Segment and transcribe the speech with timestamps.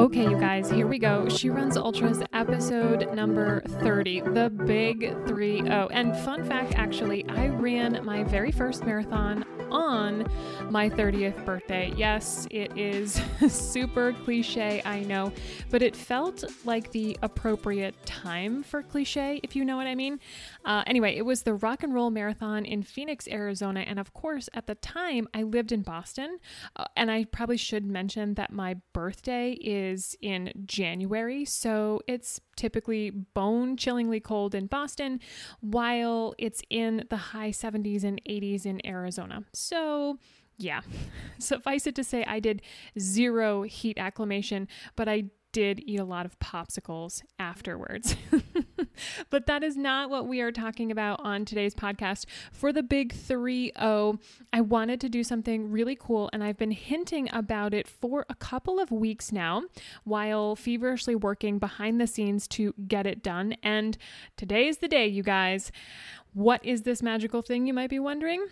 [0.00, 1.28] Okay, you guys, here we go.
[1.28, 5.88] She Runs Ultras episode number 30, the big 3 0.
[5.90, 10.26] And fun fact actually, I ran my very first marathon on
[10.70, 11.92] my 30th birthday.
[11.96, 15.32] Yes, it is super cliche, I know,
[15.70, 20.20] but it felt like the appropriate time for cliche, if you know what I mean.
[20.64, 23.80] Uh, anyway, it was the rock and roll marathon in Phoenix, Arizona.
[23.80, 26.38] And of course, at the time, I lived in Boston.
[26.76, 31.44] Uh, and I probably should mention that my birthday is in January.
[31.44, 35.18] So it's typically bone chillingly cold in Boston,
[35.60, 39.44] while it's in the high 70s and 80s in Arizona.
[39.54, 40.18] So,
[40.58, 40.82] yeah,
[41.38, 42.60] suffice it to say, I did
[42.98, 48.14] zero heat acclimation, but I did eat a lot of popsicles afterwards.
[49.30, 52.26] but that is not what we are talking about on today's podcast.
[52.52, 54.18] For the big 3 0,
[54.52, 58.34] I wanted to do something really cool, and I've been hinting about it for a
[58.34, 59.62] couple of weeks now
[60.04, 63.54] while feverishly working behind the scenes to get it done.
[63.62, 63.96] And
[64.36, 65.72] today is the day, you guys.
[66.32, 68.46] What is this magical thing, you might be wondering?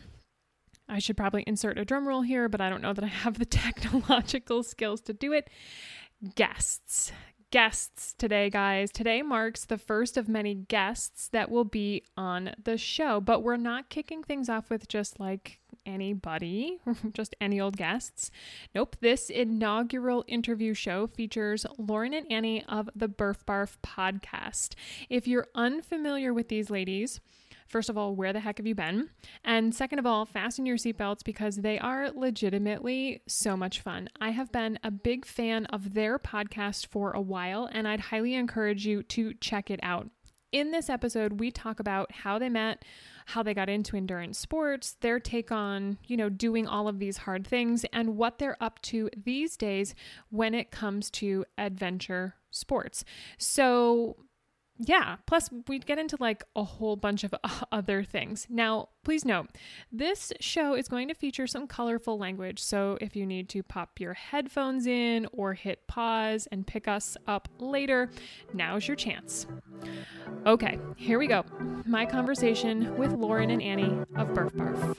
[0.88, 3.38] I should probably insert a drum roll here, but I don't know that I have
[3.38, 5.48] the technological skills to do it
[6.34, 7.12] guests.
[7.50, 8.90] Guests today, guys.
[8.90, 13.56] Today marks the first of many guests that will be on the show, but we're
[13.56, 16.78] not kicking things off with just like anybody,
[17.14, 18.30] just any old guests.
[18.74, 24.74] Nope, this inaugural interview show features Lauren and Annie of the Burf Barf podcast.
[25.08, 27.18] If you're unfamiliar with these ladies,
[27.68, 29.10] First of all, where the heck have you been?
[29.44, 34.08] And second of all, fasten your seatbelts because they are legitimately so much fun.
[34.20, 38.34] I have been a big fan of their podcast for a while, and I'd highly
[38.34, 40.08] encourage you to check it out.
[40.50, 42.82] In this episode, we talk about how they met,
[43.26, 47.18] how they got into endurance sports, their take on, you know, doing all of these
[47.18, 49.94] hard things, and what they're up to these days
[50.30, 53.04] when it comes to adventure sports.
[53.36, 54.16] So,
[54.78, 57.34] yeah, plus we'd get into like a whole bunch of
[57.72, 58.46] other things.
[58.48, 59.48] Now, please note,
[59.90, 62.62] this show is going to feature some colorful language.
[62.62, 67.16] So if you need to pop your headphones in or hit pause and pick us
[67.26, 68.10] up later,
[68.54, 69.46] now's your chance.
[70.46, 71.44] Okay, here we go.
[71.84, 74.94] My conversation with Lauren and Annie of Burf Barf.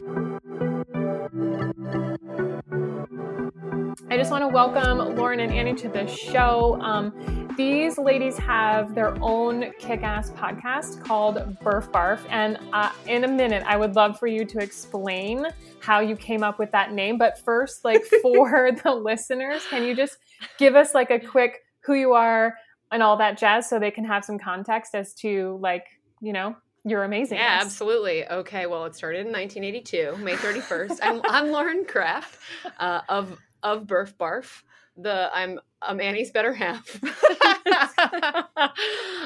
[4.20, 6.78] I just want to welcome Lauren and Annie to the show.
[6.82, 12.20] Um, these ladies have their own kick ass podcast called Burf Barf.
[12.30, 15.48] And uh, in a minute, I would love for you to explain
[15.80, 17.18] how you came up with that name.
[17.18, 20.18] But first, like for the listeners, can you just
[20.58, 22.56] give us like a quick who you are
[22.92, 25.86] and all that jazz so they can have some context as to like,
[26.20, 27.38] you know, you're amazing.
[27.38, 28.28] Yeah, absolutely.
[28.28, 31.00] Okay, well, it started in 1982, May 31st.
[31.02, 32.38] I'm, I'm Lauren Kraft
[32.80, 34.64] uh, of of Burf Barf.
[34.98, 37.00] The I'm I'm Annie's better half.
[37.70, 38.70] uh,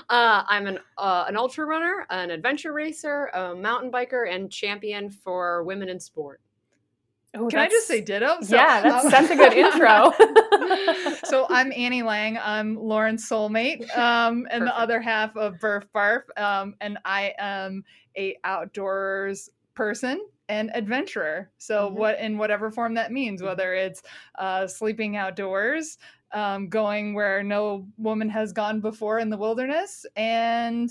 [0.10, 5.64] I'm an uh, an ultra runner, an adventure racer, a mountain biker, and champion for
[5.64, 6.42] women in sport.
[7.36, 8.42] Oh, Can I just say ditto?
[8.42, 10.14] So, yeah, that's um, such a good intro.
[11.24, 12.38] so I'm Annie Lang.
[12.38, 14.66] I'm Lauren's soulmate, um, and Perfect.
[14.66, 17.84] the other half of Burf Barf, um, and I am
[18.16, 21.52] a outdoors person and adventurer.
[21.58, 21.98] So mm-hmm.
[21.98, 23.50] what in whatever form that means, mm-hmm.
[23.50, 24.04] whether it's
[24.38, 25.98] uh, sleeping outdoors,
[26.34, 30.90] um, going where no woman has gone before in the wilderness, and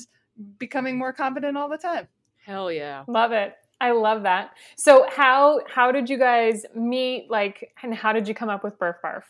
[0.59, 2.09] becoming more confident all the time.
[2.45, 3.55] Hell yeah, love it.
[3.81, 4.53] I love that.
[4.77, 7.31] So how how did you guys meet?
[7.31, 9.25] Like, and how did you come up with Burf Barf?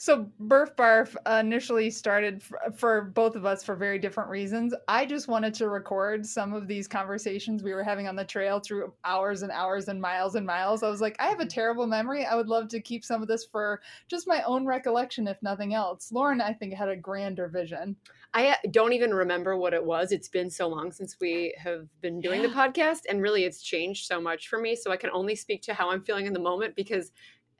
[0.00, 4.72] So Burf Barf initially started for, for both of us for very different reasons.
[4.86, 8.60] I just wanted to record some of these conversations we were having on the trail
[8.60, 10.84] through hours and hours and miles and miles.
[10.84, 12.24] I was like, I have a terrible memory.
[12.24, 15.74] I would love to keep some of this for just my own recollection, if nothing
[15.74, 16.12] else.
[16.12, 17.96] Lauren, I think, had a grander vision.
[18.34, 20.12] I uh, don't even remember what it was.
[20.12, 22.46] It's been so long since we have been doing yeah.
[22.46, 24.76] the podcast, and really it's changed so much for me.
[24.76, 27.10] So I can only speak to how I'm feeling in the moment because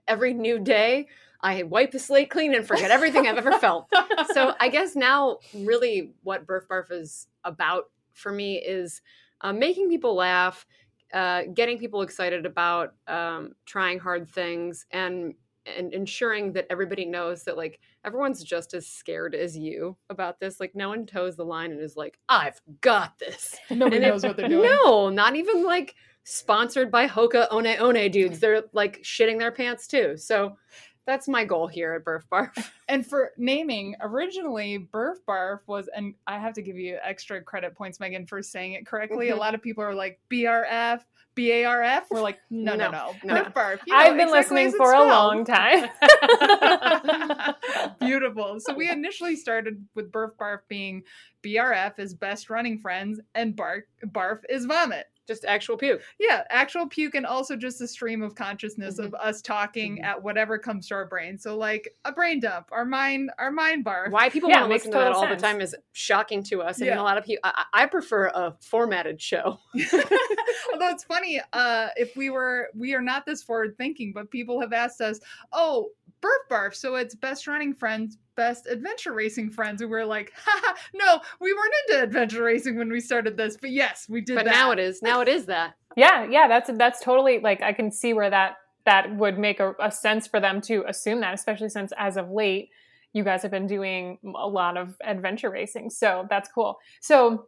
[0.06, 1.08] every new day
[1.40, 3.88] I wipe the slate clean and forget everything I've ever felt.
[4.32, 9.00] So I guess now, really, what Burf Barf is about for me is
[9.40, 10.66] uh, making people laugh,
[11.12, 15.34] uh, getting people excited about um, trying hard things, and
[15.76, 20.60] and ensuring that everybody knows that like everyone's just as scared as you about this.
[20.60, 24.36] Like no one toes the line and is like, "I've got this." Nobody knows what
[24.36, 24.70] they're doing.
[24.84, 25.94] No, not even like
[26.24, 28.40] sponsored by Hoka One One dudes.
[28.40, 30.16] They're like shitting their pants too.
[30.16, 30.56] So
[31.08, 32.70] that's my goal here at Burf Barf.
[32.90, 37.74] And for naming, originally Burf Barf was, and I have to give you extra credit
[37.74, 39.26] points, Megan, for saying it correctly.
[39.28, 39.32] Mhm.
[39.32, 41.00] A lot of people are like BRF,
[41.34, 42.04] BARF.
[42.10, 43.44] We're like, no, no, no, No, no.
[43.44, 43.78] Burf Barf.
[43.86, 45.88] You know I've been exactly listening as it's for a long time.
[48.00, 48.58] Beautiful.
[48.60, 51.02] So we initially started with Burf Barf being
[51.42, 55.06] BRF is best running friends and Bark Barf is vomit.
[55.28, 56.00] Just actual puke.
[56.18, 60.04] Yeah, actual puke and also just a stream of consciousness of us talking Mhm.
[60.04, 61.36] at whatever comes to our brain.
[61.38, 64.10] So like a brain dump, our mind, our mind barf.
[64.10, 65.40] Why people Yeah, want to listen to that all sense.
[65.40, 66.78] the time is shocking to us.
[66.78, 67.00] And Yeah.
[67.00, 69.58] a lot of people, I, I I prefer a formatted show.
[70.72, 74.60] Although it's funny, uh, if we were, we are not this forward thinking, but people
[74.60, 75.20] have asked us,
[75.52, 79.80] oh, Burf Barf, so it's best running friends, best adventure racing friends.
[79.82, 83.70] And we're like, haha, no, we weren't into adventure racing when we started this, but
[83.70, 84.52] yes, we did But that.
[84.54, 85.02] now it is.
[85.02, 85.74] Now it is that.
[85.96, 89.74] yeah, yeah, that's that's totally like I can see where that that would make a,
[89.80, 92.70] a sense for them to assume that, especially since as of late
[93.14, 95.88] you guys have been doing a lot of adventure racing.
[95.88, 96.78] So that's cool.
[97.00, 97.46] So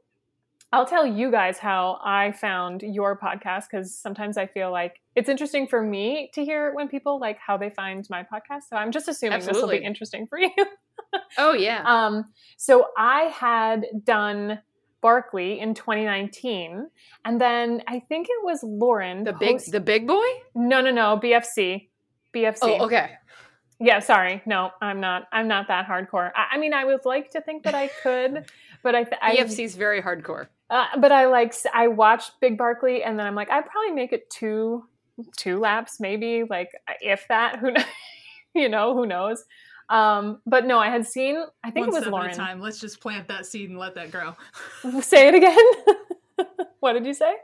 [0.73, 5.29] I'll tell you guys how I found your podcast because sometimes I feel like it's
[5.29, 8.63] interesting for me to hear when people like how they find my podcast.
[8.69, 10.51] So I'm just assuming this will be interesting for you.
[11.39, 11.83] Oh yeah.
[11.85, 12.27] Um,
[12.57, 14.61] so I had done
[15.01, 16.87] Barkley in 2019,
[17.25, 19.25] and then I think it was Lauren.
[19.25, 20.27] the big, post- the big boy.
[20.55, 21.89] no, no, no, BFC,
[22.35, 22.59] BFC.
[22.63, 23.13] Oh, okay.
[23.81, 25.27] Yeah, sorry, no, I'm not.
[25.33, 26.31] I'm not that hardcore.
[26.37, 28.45] I, I mean, I would like to think that I could,
[28.83, 30.49] but I, BFC is very hardcore.
[30.71, 34.13] Uh, but I like I watched Big Barkley, and then I'm like, I'd probably make
[34.13, 34.85] it two
[35.37, 36.71] two laps, maybe like
[37.01, 37.59] if that.
[37.59, 37.87] Who, kn-
[38.55, 39.45] you know, who knows?
[39.89, 41.43] Um, but no, I had seen.
[41.65, 42.35] I think One it was Lauren.
[42.35, 42.61] time.
[42.61, 44.37] Let's just plant that seed and let that grow.
[45.01, 46.47] Say it again.
[46.81, 47.35] what did you say?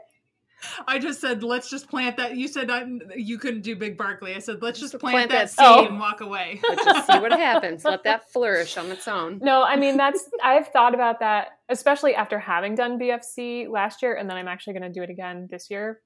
[0.87, 2.35] I just said, let's just plant that.
[2.35, 4.33] You said I, you couldn't do Big Barkley.
[4.35, 5.89] I said, let's just Just plant, plant that that seed seed.
[5.91, 6.59] and walk away.
[6.69, 7.85] Let's just see what happens.
[7.85, 9.39] Let that flourish on its own.
[9.41, 14.15] No, I mean that's I've thought about that, especially after having done BFC last year,
[14.15, 16.01] and then I'm actually going to do it again this year.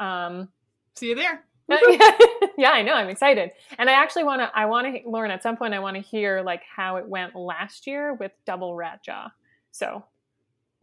[0.00, 0.48] Um,
[0.96, 1.44] See you there.
[2.56, 2.94] yeah, I know.
[2.94, 4.50] I'm excited, and I actually want to.
[4.54, 5.30] I want to, Lauren.
[5.32, 8.74] At some point, I want to hear like how it went last year with Double
[8.74, 9.30] Rat Jaw.
[9.72, 10.04] So,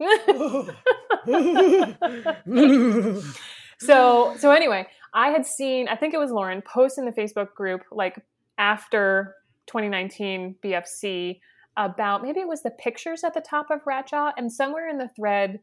[3.78, 5.88] so, so anyway, I had seen.
[5.88, 8.18] I think it was Lauren post in the Facebook group like
[8.58, 9.34] after
[9.66, 11.40] 2019 BFC
[11.76, 14.98] about maybe it was the pictures at the top of Rat Jaw, and somewhere in
[14.98, 15.60] the thread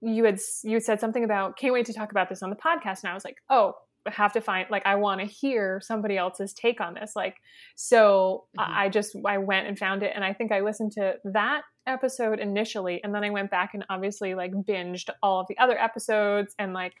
[0.00, 3.02] you had you said something about can't wait to talk about this on the podcast,
[3.02, 3.74] and I was like, oh.
[4.06, 7.14] Have to find like I want to hear somebody else's take on this.
[7.14, 7.36] Like,
[7.76, 8.62] so Mhm.
[8.62, 11.62] I I just I went and found it, and I think I listened to that
[11.86, 15.78] episode initially, and then I went back and obviously like binged all of the other
[15.78, 16.94] episodes and like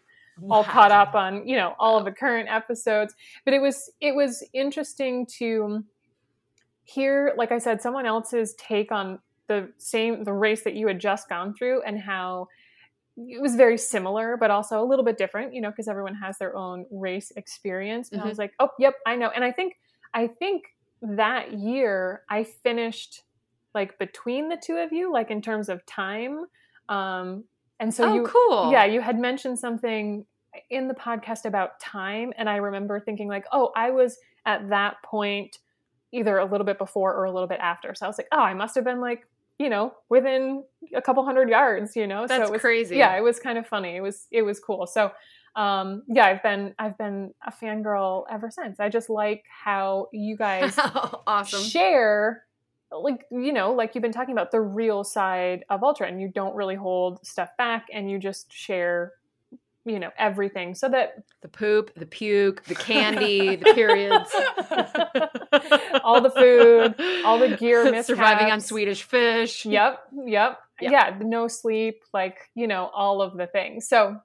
[0.48, 3.14] all caught up on you know all of the current episodes.
[3.44, 5.84] But it was it was interesting to
[6.84, 11.00] hear, like I said, someone else's take on the same the race that you had
[11.00, 12.48] just gone through and how
[13.16, 16.38] it was very similar but also a little bit different you know because everyone has
[16.38, 18.10] their own race experience.
[18.12, 19.30] And i was like oh yep i know.
[19.34, 19.74] And i think
[20.14, 20.64] i think
[21.02, 23.22] that year i finished
[23.74, 26.44] like between the two of you like in terms of time
[26.88, 27.44] um
[27.78, 28.70] and so oh, you cool.
[28.70, 30.26] yeah you had mentioned something
[30.68, 34.96] in the podcast about time and i remember thinking like oh i was at that
[35.02, 35.58] point
[36.12, 37.94] either a little bit before or a little bit after.
[37.94, 39.26] So i was like oh i must have been like
[39.60, 40.64] you know within
[40.94, 42.96] a couple hundred yards you know That's so it was, crazy.
[42.96, 45.12] yeah it was kind of funny it was it was cool so
[45.54, 50.34] um yeah i've been i've been a fangirl ever since i just like how you
[50.34, 50.74] guys
[51.26, 51.62] awesome.
[51.62, 52.44] share
[52.90, 56.28] like you know like you've been talking about the real side of ultra and you
[56.28, 59.12] don't really hold stuff back and you just share
[59.86, 64.30] you know everything so that The poop, the puke, the candy, the periods,
[66.04, 66.94] all the food
[67.24, 68.60] all the gear surviving on.
[68.60, 69.64] Swedish fish.
[69.66, 70.92] yep yep Yep.
[70.92, 74.16] yeah no sleep like you know all of the things so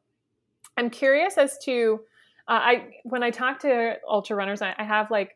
[0.78, 2.00] i'm curious as to
[2.48, 5.36] uh, i when i talk to ultra runners I, I have like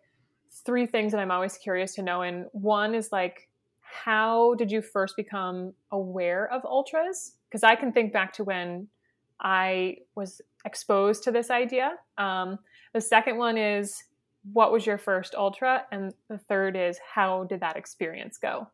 [0.66, 3.50] three things that i'm always curious to know and one is like
[3.82, 8.88] how did you first become aware of ultras because i can think back to when
[9.42, 11.94] i was exposed to this idea.
[12.18, 12.60] Um,
[12.94, 14.04] the second one is
[14.54, 15.86] what was your first ultra?
[15.92, 18.68] And the third is how did that experience go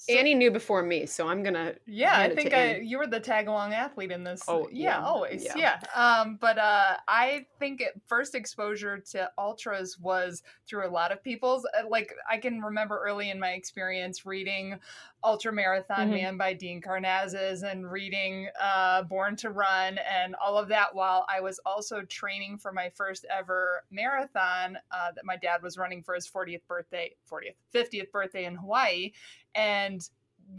[0.00, 1.74] So- Annie knew before me, so I'm gonna.
[1.86, 4.42] Yeah, I think I, you were the tag along athlete in this.
[4.48, 5.44] Oh, yeah, yeah, always.
[5.44, 5.56] yeah.
[5.56, 5.78] Yeah.
[5.94, 11.22] Um, but uh, I think it, first exposure to ultras was through a lot of
[11.22, 11.66] people's.
[11.78, 14.78] uh, Like I can remember early in my experience reading
[15.22, 16.12] Ultra Marathon Mhm.
[16.12, 21.26] Man by Dean Karnazes and reading uh, Born to Run and all of that while
[21.28, 26.02] I was also training for my first ever marathon uh, that my dad was running
[26.02, 29.12] for his 40th birthday, 40th, 50th birthday in Hawaii.
[29.54, 30.08] And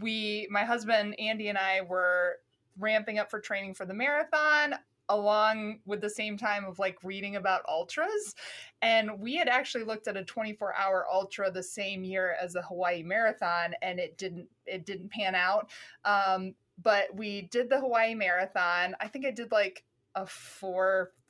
[0.00, 2.36] we, my husband Andy and I were
[2.78, 4.74] ramping up for training for the marathon
[5.08, 8.34] along with the same time of like reading about ultras.
[8.80, 12.62] And we had actually looked at a 24 hour ultra the same year as the
[12.62, 15.70] hawaii marathon and it didn't it didn't pan out.
[16.04, 18.96] Um, but we did the hawaii marathon.
[19.00, 19.84] I think i did like
[20.14, 20.26] a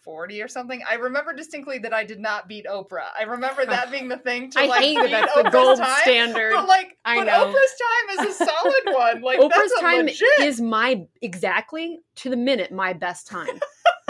[0.05, 3.91] 440 or something i remember distinctly that i did not beat oprah i remember that
[3.93, 5.99] being the thing to I like hate that that's the Oprah's gold time.
[6.03, 6.53] standard.
[6.55, 7.47] But like, I but know.
[7.47, 9.23] Oprah's time is a solid one.
[9.23, 10.29] Like Oprah's that's time legit.
[10.41, 13.59] is my exactly to the minute my best time.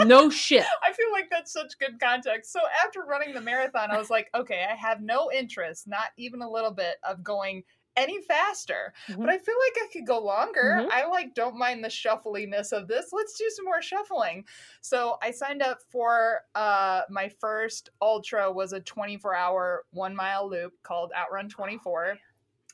[0.05, 0.65] no shit.
[0.87, 2.51] I feel like that's such good context.
[2.51, 6.41] So after running the marathon, I was like, okay, I have no interest, not even
[6.41, 7.63] a little bit, of going
[7.95, 8.93] any faster.
[9.07, 9.17] Mhm.
[9.19, 10.79] But I feel like I could go longer.
[10.81, 10.89] Mhm.
[10.91, 13.13] I like don't mind the shuffliness of this.
[13.13, 14.45] Let's do some more shuffling.
[14.81, 20.49] So I signed up for uh my first ultra was a 24 hour one mile
[20.49, 22.17] loop called Outrun 24.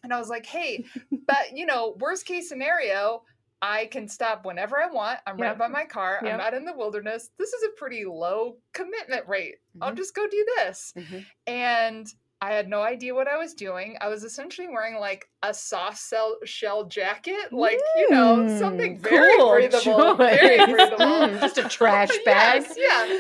[0.04, 0.86] And I was like, hey,
[1.28, 3.24] but you know, worst case scenario,
[3.62, 5.20] I can stop whenever I want.
[5.28, 6.20] I'm right by my car.
[6.24, 6.32] Yep.
[6.32, 7.32] I'm not in the wilderness.
[7.38, 9.58] This is a pretty low commitment rate.
[9.82, 9.98] I'll Mhm.
[9.98, 10.94] just go do this.
[10.96, 11.26] Mhm.
[11.46, 12.08] And
[12.42, 13.98] I had no idea what I was doing.
[14.00, 18.98] I was essentially wearing like a soft shell, shell jacket, like, you know, Mm, something
[18.98, 20.16] very cool breathable.
[20.16, 20.98] Very breathable.
[21.10, 22.64] Mm, just a trash bag.
[22.78, 22.78] Yes,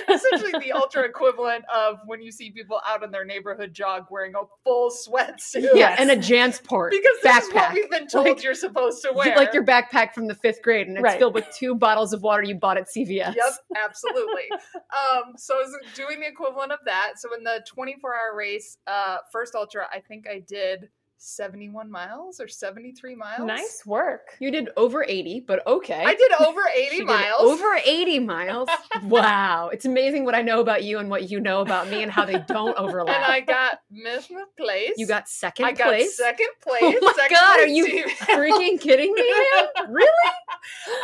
[0.07, 4.05] yeah, essentially the ultra equivalent of when you see people out in their neighborhood jog
[4.09, 5.69] wearing a full sweatsuit.
[5.73, 9.11] Yeah, and a Jansport because this is what we've been told Like- you're supposed to
[9.13, 9.35] wear.
[9.35, 11.19] Like your backpack from the fifth grade, and it's Right.
[11.19, 13.35] filled with two bottles of water you bought at CVS.
[13.35, 14.49] Yep, absolutely.
[14.51, 17.13] um, so I was doing the equivalent of that.
[17.17, 21.89] So in the 24 hour race, uh, Uh, first ultra, I think I did 71
[21.91, 23.45] miles or 73 miles.
[23.45, 24.37] Nice work.
[24.39, 26.03] You did over 80, but okay.
[26.05, 27.41] I did over 80 She did miles.
[27.41, 28.69] Over 80 miles.
[29.03, 29.69] wow.
[29.73, 32.23] It's amazing what I know about you and what you know about me and how
[32.23, 33.15] they don't overlap.
[33.15, 34.93] and I got Miss place.
[34.97, 36.15] you got second I got place.
[36.15, 36.81] second oh place.
[37.01, 38.07] Oh my second god, are you team.
[38.09, 39.91] freaking kidding me, man?
[39.91, 40.33] Really?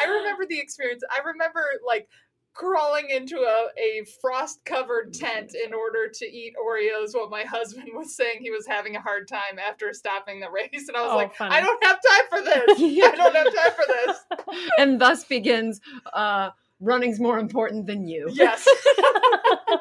[0.06, 1.02] I remember the experience.
[1.12, 2.08] I remember like
[2.56, 7.90] crawling into a, a frost covered tent in order to eat Oreos while my husband
[7.94, 10.88] was saying he was having a hard time after stopping the race.
[10.88, 11.54] And I was Oh, like, funny.
[11.56, 12.80] I don't have time for this.
[12.80, 13.12] Yeah.
[13.14, 14.18] I don't have time for this.
[14.80, 15.82] And thus begins
[16.14, 18.30] uh running's more important than you.
[18.34, 18.68] Yes.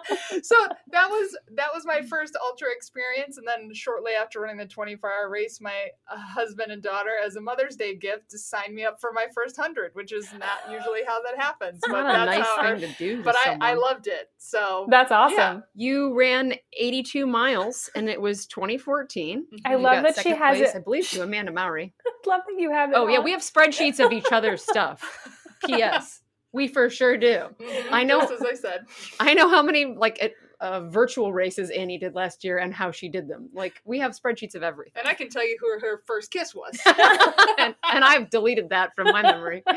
[0.43, 0.55] so
[0.91, 5.11] that was that was my first ultra experience and then shortly after running the 24
[5.11, 8.85] hour race my uh, husband and daughter as a mother's day gift just signed me
[8.85, 12.27] up for my first 100 which is not usually how that happens but Not a
[12.27, 13.17] that's nice how I- thing to do.
[13.19, 15.65] to but I, I loved it so That's awesome.
[15.75, 19.47] You ran 82 miles and it was 2014.
[19.65, 21.95] I love that she has place, it- I believe to Amanda Mowry.
[22.27, 22.97] Love that you have it.
[22.97, 25.29] Oh yeah, we have spreadsheets of each other's stuff.
[25.67, 26.21] P.S.
[26.55, 27.49] We for sure do.
[27.59, 28.87] Mhm, I know- just as I said
[29.21, 32.91] I know how many like at, uh, virtual races Annie did last year and how
[32.93, 33.51] she did them.
[33.53, 34.95] Like we have spreadsheets of everything.
[35.01, 36.79] and I can tell you who her first kiss was
[37.59, 39.63] and, and I've deleted that from my memory.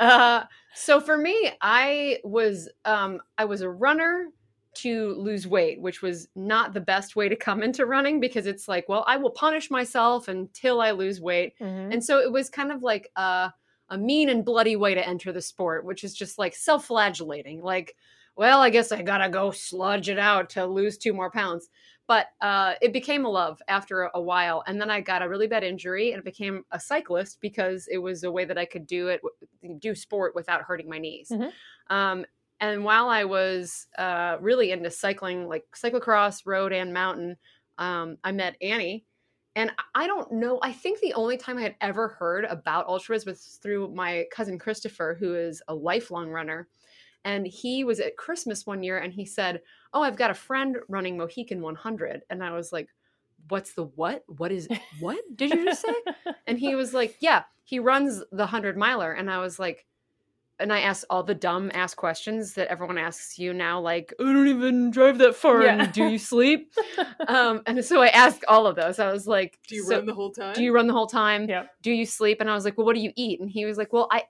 [0.00, 4.28] Uh, so for me, I was um, I was a runner
[4.74, 8.68] to lose weight, which was not the best way to come into running because it's
[8.68, 11.92] like, well, I will punish myself until I lose weight, Mhm.
[11.94, 13.52] and so it was kind of like a,
[13.90, 17.62] a mean and bloody way to enter the sport, which is just like self-flagellating.
[17.62, 17.96] Like,
[18.36, 21.68] well, I guess I gotta go sludge it out to lose two more pounds.
[22.06, 25.28] But uh, it became a love after a, a while, and then I got a
[25.28, 28.86] really bad injury and became a cyclist because it was a way that I could
[28.86, 29.20] do it,
[29.78, 31.30] do sport without hurting my knees.
[31.30, 31.52] Mhm.
[31.90, 32.24] Um,
[32.60, 37.36] and while I was uh, really into cycling, like cyclocross, road, and mountain,
[37.76, 39.04] um, I met Annie.
[39.58, 40.60] And I don't know.
[40.62, 44.56] I think the only time I had ever heard about ultras was through my cousin
[44.56, 46.68] Christopher, who is a lifelong runner.
[47.24, 49.60] And he was at Christmas one year and he said,
[49.92, 52.22] Oh, I've got a friend running Mohican 100.
[52.30, 52.88] And I was like,
[53.48, 54.22] What's the what?
[54.28, 54.68] What is
[55.00, 56.12] what did you just say?
[56.46, 59.12] And he was like, Yeah, he runs the 100 miler.
[59.12, 59.87] And I was like,
[60.60, 64.24] and I asked all the dumb ass questions that everyone asks you now, like, I
[64.24, 65.62] don't even drive that far.
[65.62, 65.82] Yeah.
[65.84, 66.72] And do you sleep?
[67.28, 68.98] um, and so I asked all of those.
[68.98, 71.06] I was like, do you "So run the whole time do you run the whole
[71.06, 71.48] time?
[71.48, 71.70] Yep.
[71.82, 72.40] Do you sleep?
[72.40, 73.40] And I was like, well, what do you eat?
[73.40, 74.24] And he was like, well, I,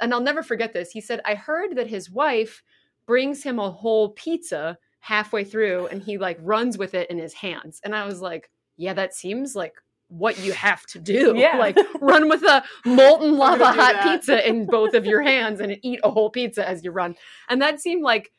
[0.00, 0.90] and I'll never forget this.
[0.90, 2.62] He said, I heard that his wife
[3.06, 7.34] brings him a whole pizza halfway through and he like runs with it in his
[7.34, 7.80] hands.
[7.84, 9.74] And I was like, yeah, that seems like
[10.10, 11.34] what you have to do.
[11.40, 11.56] Yeah.
[11.56, 14.02] Like run with a molten lava hot that.
[14.04, 17.14] pizza in both of your hands and eat a whole pizza as you run.
[17.48, 18.30] And that seemed like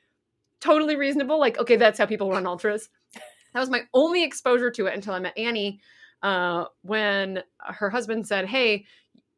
[0.60, 1.40] totally reasonable.
[1.40, 2.90] Like, okay, that's how people run ultras.
[3.54, 5.82] That was my only exposure to it until I met Annie
[6.24, 8.86] uh, when her husband said, Hey,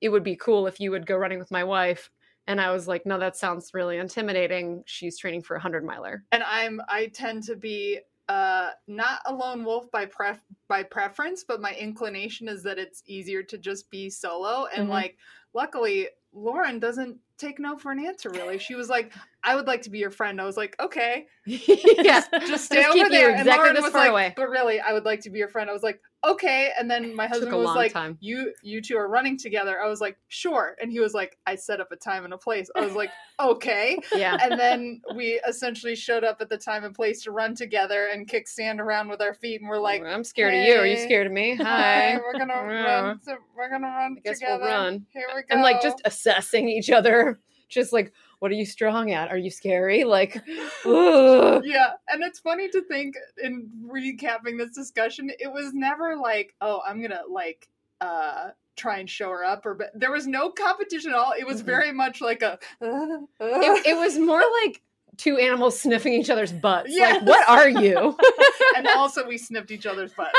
[0.01, 2.09] it would be cool if you would go running with my wife.
[2.45, 4.83] And I was like, No, that sounds really intimidating.
[4.85, 6.25] She's training for a 100 miler.
[6.31, 7.99] and I'm I tend to be
[8.29, 13.03] uh not a lone wolf by pref by preference, but my inclination is that it's
[13.05, 14.65] easier to just be solo.
[14.75, 14.91] And Mhm.
[14.91, 15.17] like,
[15.53, 18.29] luckily, Lauren doesn't take no for an answer.
[18.29, 19.11] Really, she was like,
[19.43, 22.23] "I would like to be your friend." I was like, "Okay, yeah.
[22.47, 24.33] just stay Just over there." and exactly Lauren this was like, away.
[24.35, 27.15] "But really, I would like to be your friend." I was like, "Okay." And then
[27.15, 28.17] my husband was like, time.
[28.21, 31.55] "You you two are running together." I was like, "Sure." And he was like, "I
[31.55, 33.09] set up a time and a place." I was like,
[33.39, 34.37] "Okay." Yeah.
[34.41, 38.27] and then we essentially showed up at the time and place to run together and
[38.27, 40.75] kick sand around with our feet, and we're like, I'm scared of you.
[40.75, 41.55] Are you scared of me?
[41.55, 43.19] "Hi, we're gonna run.
[43.25, 44.71] To, we're gonna run I guess we'll together.
[44.71, 47.32] run." Here we go." And like just assessing each other.
[47.69, 49.29] Just like, what are you strong at?
[49.29, 50.03] Are you scary?
[50.13, 50.35] Like,
[50.85, 51.63] ugh.
[51.65, 56.81] yeah, and it's funny to think in recapping this discussion, it was never like, "Oh,
[56.87, 57.67] I'm gonna like."
[58.01, 61.45] uh try and show her up or but there was no competition at all it
[61.45, 61.65] was Mhm.
[61.65, 64.81] very much like a it, it was more like
[65.15, 66.89] two animals sniffing each other's butts.
[66.91, 67.21] Yes.
[67.21, 68.17] Like, what are you?
[68.75, 70.31] and also we sniffed each other's butts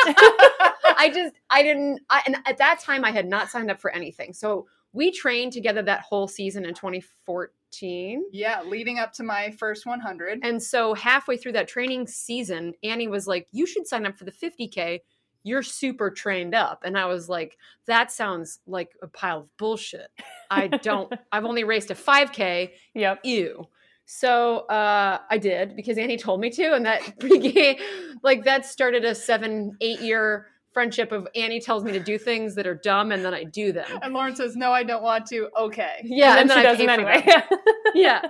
[0.97, 3.93] I just, I didn't, I, and at that time I had not signed up for
[3.93, 4.33] anything.
[4.33, 8.25] So we trained together that whole season in 2014.
[8.33, 13.09] yeah leading up to my first 100 And so halfway through that training season, Annie
[13.09, 15.01] was like, You should sign up for the 50K.
[15.43, 16.83] You're super trained up.
[16.85, 20.09] And I was like, That sounds like a pile of bullshit.
[20.51, 22.71] I don't, I've only raced a 5K.
[22.95, 23.21] Yep.
[23.25, 23.67] Ew.
[24.07, 26.75] So uh, I did because Annie told me to.
[26.75, 27.77] And that began,
[28.23, 32.55] like, that started a seven, eight year friendship of Annie tells me to do things
[32.57, 33.87] that are dumb and then I do them.
[34.03, 36.39] and lauren says no i don't want to okay Yeah.
[36.41, 37.25] and then she I does pay them anyway.
[37.95, 38.23] yeah.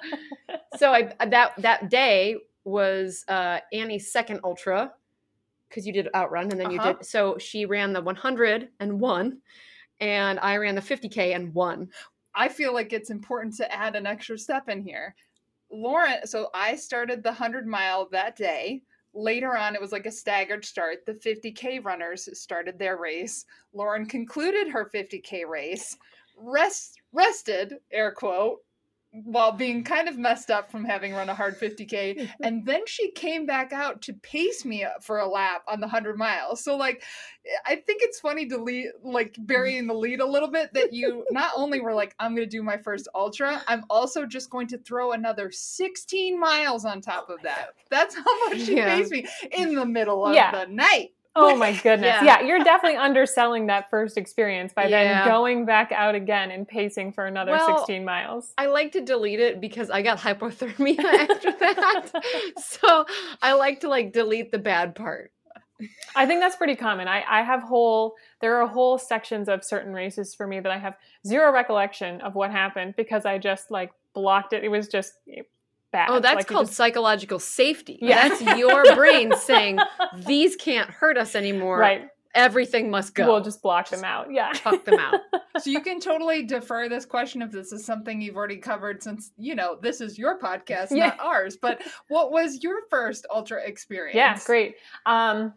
[0.76, 4.92] So I that that day was uh Annie's second ultra
[5.68, 6.92] because you did outrun and then you Uh-huh.
[6.94, 9.38] did so she ran the 100 and won
[10.00, 11.88] and I ran the 50k and won.
[12.34, 15.14] I feel like it's important to add an extra step in here.
[15.70, 18.82] Lauren, so I started the 100 mile that day.
[19.14, 21.06] Later on, it was like a staggered start.
[21.06, 23.46] The 50K runners started their race.
[23.72, 25.96] Lauren concluded her 50K race,
[26.36, 28.58] rest, rested, air quote,
[29.22, 32.28] while being kind of messed up from having run a hard 50K.
[32.42, 36.18] And then she came back out to pace me for a lap on the 100
[36.18, 36.64] miles.
[36.64, 37.02] So, like,
[37.64, 41.24] I think it's funny to lead, like burying the lead a little bit that you
[41.30, 44.66] not only were like, I'm going to do my first ultra, I'm also just going
[44.68, 47.68] to throw another 16 miles on top of that.
[47.90, 48.96] That's how much she Yeah.
[48.96, 50.50] paced me in the middle of Yeah.
[50.50, 51.10] the night.
[51.36, 52.16] Oh my goodness.
[52.22, 52.24] Yeah.
[52.24, 52.40] Yeah.
[52.42, 55.24] you're definitely underselling that first experience by Yeah.
[55.24, 58.52] then going back out again and pacing for another Well, 16 miles.
[58.58, 62.10] I like to delete it because I got hypothermia after that.
[62.58, 63.06] so
[63.42, 65.32] I like to like delete the bad part.
[66.14, 67.08] I think that's pretty common.
[67.08, 70.78] I, I have whole, there are whole sections of certain races for me that I
[70.78, 70.94] have
[71.26, 74.62] zero recollection of what happened because I just like blocked it.
[74.62, 75.14] It was just
[75.94, 76.10] bad.
[76.10, 77.98] Oh, that's Like, called just- psychological safety.
[78.02, 78.28] Yeah.
[78.28, 79.78] That's your brain saying
[80.26, 81.78] these can't hurt us anymore.
[81.78, 82.08] right.
[82.34, 83.26] Everything must go.
[83.28, 84.26] We'll just block them out.
[84.32, 84.52] Yeah.
[84.52, 85.20] chuck them out.
[85.60, 89.30] So you can totally defer this question if this is something you've already covered since,
[89.38, 91.10] you know, this is your podcast, Yeah.
[91.10, 91.56] not ours.
[91.56, 94.16] But what was your first ultra experience?
[94.16, 94.74] Yeah, great.
[95.06, 95.54] Um,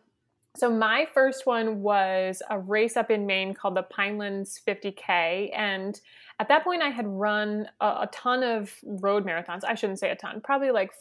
[0.56, 6.00] so my first one was a race up in Maine called the Pinelands 50K, and
[6.40, 9.62] at that point I had run a, a ton of road marathons.
[9.68, 10.92] I shouldn't say a ton, probably like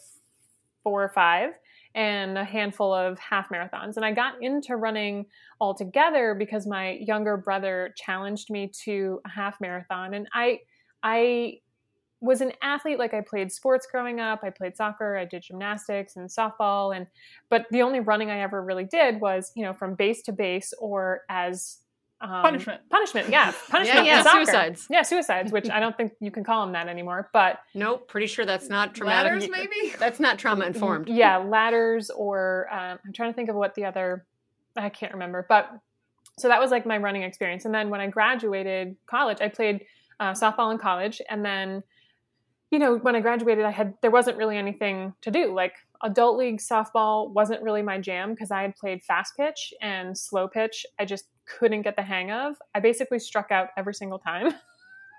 [0.83, 1.51] four or five,
[1.95, 3.97] and a handful of half marathons.
[3.97, 5.25] And I got into running
[5.59, 10.59] altogether because my younger brother challenged me to a half marathon, and I,
[11.03, 11.59] I
[12.19, 12.97] was an athlete.
[12.97, 14.39] Like i played sports growing up.
[14.43, 15.17] I played soccer.
[15.17, 16.95] I did gymnastics and softball.
[16.95, 17.07] And
[17.49, 20.73] but the only running i ever really did was you know from base to base
[20.79, 21.79] or as
[22.21, 22.81] um, Punishment.
[22.89, 24.45] punishment yeah punishment yeah, in soccer.
[24.45, 24.87] suicides.
[24.89, 28.25] yeah suicides which i don't think you can call them that anymore but Nope, pretty
[28.27, 29.31] sure that's not traumatic.
[29.33, 29.93] Ladders, maybe?
[29.99, 31.09] That's not trauma informed.
[31.09, 34.25] yeah ladders or um, i'm trying to think of what the other
[34.75, 35.69] i can't remember but
[36.39, 39.85] so that was like my running experience and then when i graduated college i played
[40.19, 41.83] uh, softball in college and then
[42.71, 46.37] you know when i graduated i had there wasn't really anything to do like adult
[46.37, 50.85] league softball wasn't really my jam because i had played fast pitch and slow pitch
[50.99, 51.25] i just
[51.57, 54.51] couldn't get the hang of i basically struck out every single time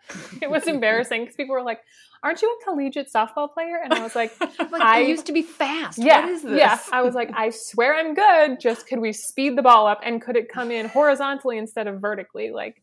[0.43, 1.81] it was embarrassing because people were like,
[2.23, 5.33] "Aren't you a collegiate softball player?" And I was like, Like, I- I used to
[5.35, 5.99] be fast.
[5.99, 6.59] "Yeah, What is this?
[6.59, 8.59] yeah." I was like, "I swear I'm good.
[8.59, 12.01] Just could we speed the ball up and could it come in horizontally instead of
[12.01, 12.83] vertically?" Like,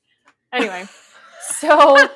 [0.53, 0.85] anyway,
[1.41, 2.07] so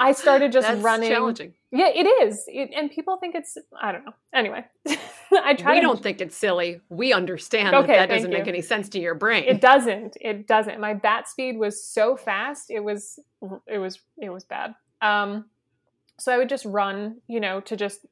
[0.00, 1.10] I started just That's running.
[1.10, 1.54] challenging.
[1.76, 4.14] Yeah, it is, it, and people think it's I don't know.
[4.32, 4.64] Anyway,
[5.32, 6.80] I try We to don't think it's silly.
[6.88, 8.38] We understand Okay, that that doesn't you.
[8.38, 9.42] make any sense to your brain.
[9.44, 13.18] it doesn't it doesn't my bat speed was so fast it was
[13.66, 15.46] it was it was bad um
[16.20, 18.06] so i would just run you know to just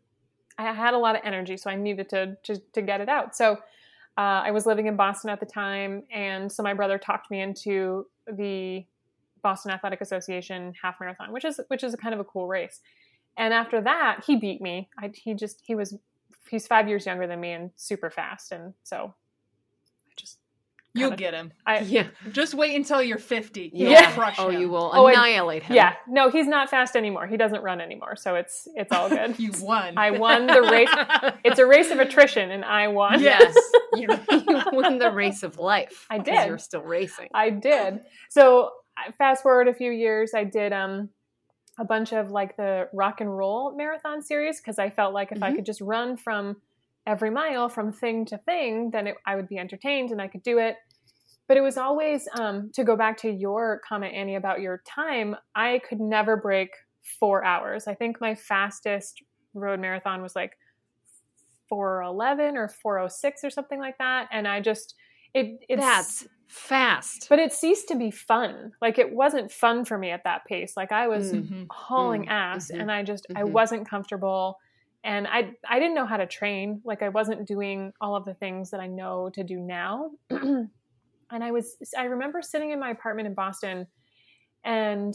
[0.59, 3.37] i had a lot of energy so i needed to to, to get it out
[3.37, 3.53] so
[4.19, 7.41] uh, i was living in boston at the time and so my brother talked me
[7.41, 8.85] into the
[9.43, 12.81] boston athletic association half marathon which is which is a kind of a cool race
[13.37, 15.97] and after that he beat me I, he just he was
[16.51, 19.15] he's five years younger than me and super fast and so
[20.09, 20.39] i just
[20.95, 21.53] You'll kinda- get him.
[21.65, 22.09] I, yeah.
[22.33, 23.71] Just wait until you're 50.
[23.73, 24.13] You'll Yeah.
[24.13, 24.61] crush Oh, him.
[24.61, 25.75] you will Oh, I- annihilate him.
[25.75, 27.27] Yeah, no, he's not fast anymore.
[27.27, 29.39] He doesn't run anymore, so it's it's all good.
[29.39, 29.97] You won.
[29.97, 30.91] I won the race.
[31.45, 33.23] It's a race of attrition, and I won.
[33.23, 33.57] yes.
[33.95, 36.07] You, you win the race of life.
[36.11, 36.47] I did.
[36.47, 37.29] You're still racing.
[37.33, 38.01] I did.
[38.29, 38.73] So
[39.17, 41.09] fast forward a few years, I did um
[41.79, 45.43] a bunch of like the rock and roll marathon series because I felt like if
[45.43, 45.57] I Mhm.
[45.57, 46.61] could just run from
[47.07, 50.43] every mile from thing to thing, then it, I would be entertained and I could
[50.43, 50.77] do it.
[51.49, 55.35] But it was always um, to go back to your comment, Annie, about your time.
[55.55, 56.71] I could never break
[57.19, 57.89] four hours.
[57.89, 59.23] I think my fastest
[59.55, 60.57] road marathon was like
[61.69, 64.29] 411 or 406 or something like that.
[64.31, 64.95] And I just,
[65.35, 67.27] it, it's, That's fast.
[67.29, 68.73] but it ceased to be fun.
[68.81, 70.77] Like it wasn't fun for me at that pace.
[70.77, 71.49] Like I was Mm.
[71.49, 71.67] Mhm.
[71.71, 73.51] hauling Mm, ass mhm, and I just I mhm.
[73.53, 74.59] wasn't comfortable
[75.05, 76.81] and I I didn't know how to train.
[76.85, 80.11] Like I wasn't doing all of the things that I know to do now.
[80.31, 80.69] and
[81.31, 83.87] I was I remember sitting in my apartment in Boston
[84.65, 85.15] and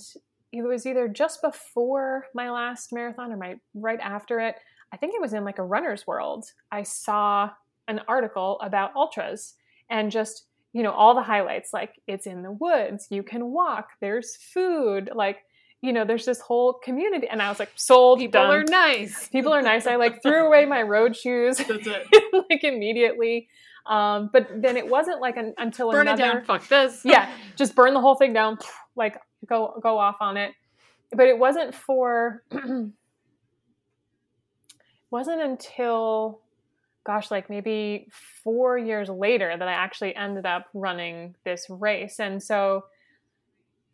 [0.52, 4.56] it was either just before my last marathon or my right after it.
[4.92, 6.46] I think it was in like a runner's world.
[6.72, 7.52] I saw
[7.90, 9.56] an article about ultras
[9.90, 10.46] and just
[10.78, 15.10] you know all the highlights like it's in the woods you can walk there's food
[15.16, 15.38] like
[15.82, 18.52] you know there's this whole community and i was like sold People done.
[18.52, 19.28] are nice.
[19.30, 22.06] people are nice i like threw away my road shoes That's it.
[22.52, 23.48] like immediately
[23.88, 26.44] um but then it wasn't like an, until Burn it down.
[26.44, 27.02] Fuck this.
[27.06, 28.60] yeah just burn the whole thing down
[28.96, 29.18] like
[29.50, 30.52] go go off on it
[31.12, 32.44] but it wasn't for
[35.10, 36.42] wasn't until
[37.08, 38.08] gosh like maybe
[38.44, 42.84] four years later that i actually ended up running this race and so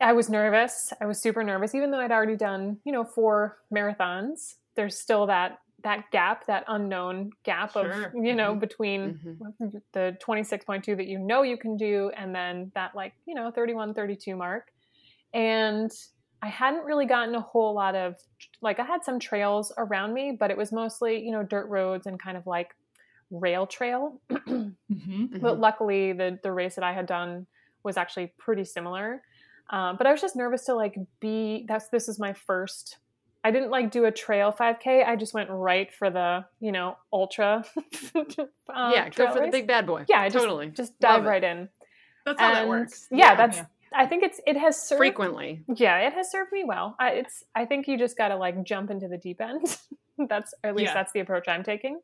[0.01, 3.59] i was nervous i was super nervous even though i'd already done you know four
[3.73, 8.05] marathons there's still that that gap that unknown gap Sure.
[8.07, 8.59] of you know Mhm.
[8.59, 9.19] between
[9.61, 9.81] Mhm.
[9.91, 13.93] the 26.2 that you know you can do and then that like you know 31
[13.93, 14.71] 32 mark
[15.33, 15.91] and
[16.41, 18.15] i hadn't really gotten a whole lot of
[18.61, 22.07] like i had some trails around me but it was mostly you know dirt roads
[22.07, 22.73] and kind of like
[23.33, 25.41] rail trail Mhm.
[25.41, 27.45] but luckily the the race that i had done
[27.83, 29.21] was actually pretty similar
[29.69, 32.97] um, but i was just nervous to like be that's this is my first
[33.43, 36.95] i didn't like do a trail 5k i just went right for the you know
[37.11, 37.63] ultra
[38.15, 38.35] um,
[38.93, 40.05] yeah, go trail for the big bad boy.
[40.07, 40.69] yeah I just, totally.
[40.69, 41.27] just Love dive it.
[41.29, 41.69] right in
[42.25, 43.07] That's how that And, works.
[43.11, 43.65] yeah, that's Yeah.
[43.95, 45.63] i think it's it has served Frequently.
[45.75, 48.91] yeah it has served me well I, it's i think you just gotta like jump
[48.91, 49.77] into the deep end
[50.29, 50.93] that's or at least Yeah.
[50.93, 51.99] that's the approach i'm taking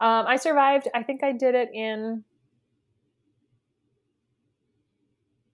[0.00, 0.88] um, i survived.
[0.94, 2.24] I think i did it in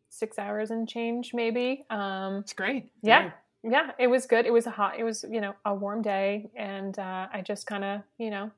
[0.09, 1.85] six hours and change maybe.
[1.91, 2.91] Um, It's great.
[3.03, 3.31] yeah.
[3.65, 3.93] Yeah.
[3.99, 4.45] It was good.
[4.47, 7.67] It was a hot it was you know a warm day and uh, i just
[7.67, 8.51] kind of you know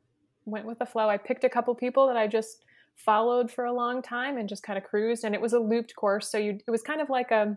[0.47, 1.09] went with the flow.
[1.09, 2.65] I picked a couple people that i just
[2.97, 5.95] followed for a long time and just kind of cruised and it was a looped
[5.97, 7.57] course so you it was kind of like a,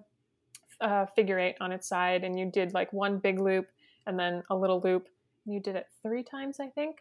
[0.81, 3.67] a figure eight on its side and you did like one big loop
[4.07, 5.07] and then a little loop.
[5.45, 6.97] You did it three times i think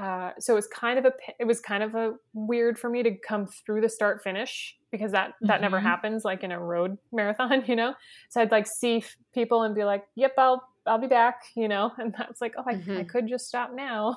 [0.00, 3.02] uh, so it was kind of a it was kind of a weird for me
[3.02, 5.80] to come through the start finish because that that never Mhm.
[5.80, 7.94] happens like in a road marathon you know
[8.30, 11.68] so I'd like see f- people and be like, "Yep, I'll I'll be back," you
[11.68, 13.04] know, and that's like, "Oh, I, I Mhm.
[13.04, 14.16] could just stop now."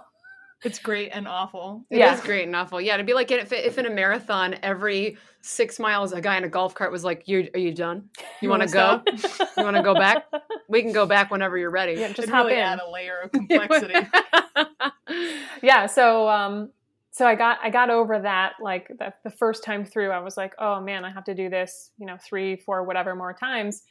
[0.63, 1.85] It's great and awful.
[1.89, 2.21] It is Yeah.
[2.25, 2.79] great and awful.
[2.79, 6.43] Yeah, to be like if, if in a marathon every six miles a guy in
[6.45, 8.09] a golf cart was like, "You are you done?
[8.41, 9.11] You, want to wanna go?
[9.57, 10.25] You wanna go back?
[10.69, 12.63] We can go back whenever you're ready." Yeah, just It'd hop really in.
[12.63, 14.07] add a layer of complexity.
[15.61, 16.69] yeah, so um,
[17.11, 20.11] so I got I got over that like the, the first time through.
[20.11, 23.15] I was like, "Oh man, I have to do this, you know, three, four, whatever
[23.15, 23.83] more times."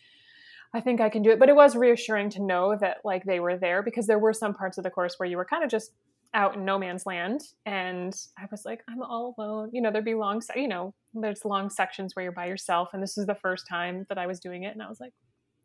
[0.75, 3.41] I think I can do it, but it was reassuring to know that like they
[3.41, 5.71] were there because there were some parts of the course where you were kind of
[5.71, 5.93] just
[6.35, 10.05] out in no man's land and i was like i'm all alone you know there'd
[10.05, 13.35] be long you know there's long sections where you're by yourself and this is the
[13.35, 15.13] first time that i was doing it and i was like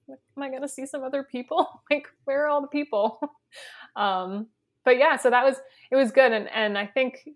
[0.10, 1.82] am I going to see some other people?
[1.92, 3.20] like, where are all the people?
[3.96, 4.48] um,
[4.86, 5.58] but yeah, so that was,
[5.92, 6.32] it was good.
[6.32, 7.30] And, and I think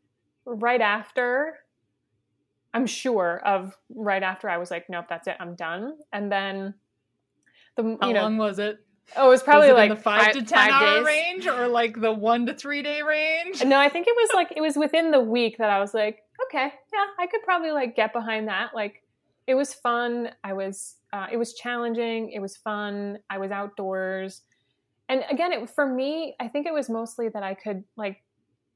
[0.46, 1.56] right after,
[2.74, 5.36] I'm sure of right after I was like, nope, that's it.
[5.40, 5.98] I'm done.
[6.14, 6.74] And then
[7.76, 8.78] the, How you know, long was it?
[9.18, 10.96] Oh, it was probably was it like in the five, five- to ten five hour
[10.98, 11.06] days?
[11.06, 13.64] range, or like the one to three day range?
[13.64, 16.20] no, I think it was like it was within the week that I was like,
[16.48, 18.72] okay, yeah, I could probably like get behind that.
[18.74, 19.04] Like,
[19.48, 20.30] it was fun.
[20.44, 22.32] I was, uh, it was challenging.
[22.32, 23.20] It was fun.
[23.30, 24.42] I was outdoors,
[25.10, 28.18] and again, it for me, I think it was mostly that I could like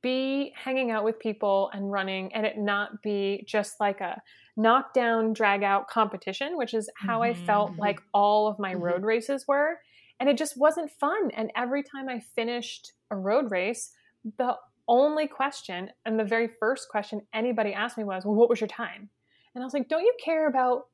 [0.02, 4.22] be hanging out with people and running, and it not be just like a
[4.58, 7.80] knockdown, drag out competition, which is how I Mhm, felt mhm.
[7.80, 8.82] like all of my Mhm.
[8.82, 9.80] road races were.
[10.20, 11.32] And it just wasn't fun.
[11.32, 13.92] And every time I finished a road race,
[14.38, 14.56] the
[14.88, 18.68] only question and the very first question anybody asked me was, Well, what was your
[18.68, 19.10] time?
[19.54, 20.88] And I was like, Don't you care about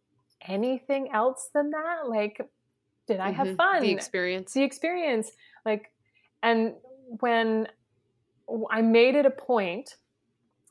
[0.48, 2.08] anything else than that?
[2.10, 2.42] Like,
[3.08, 3.56] did I have Mhm.
[3.58, 3.82] fun?
[3.82, 4.54] The experience.
[4.54, 5.32] the experience
[5.66, 5.92] like
[6.44, 6.76] and
[7.20, 7.68] when
[8.70, 9.98] i made it a point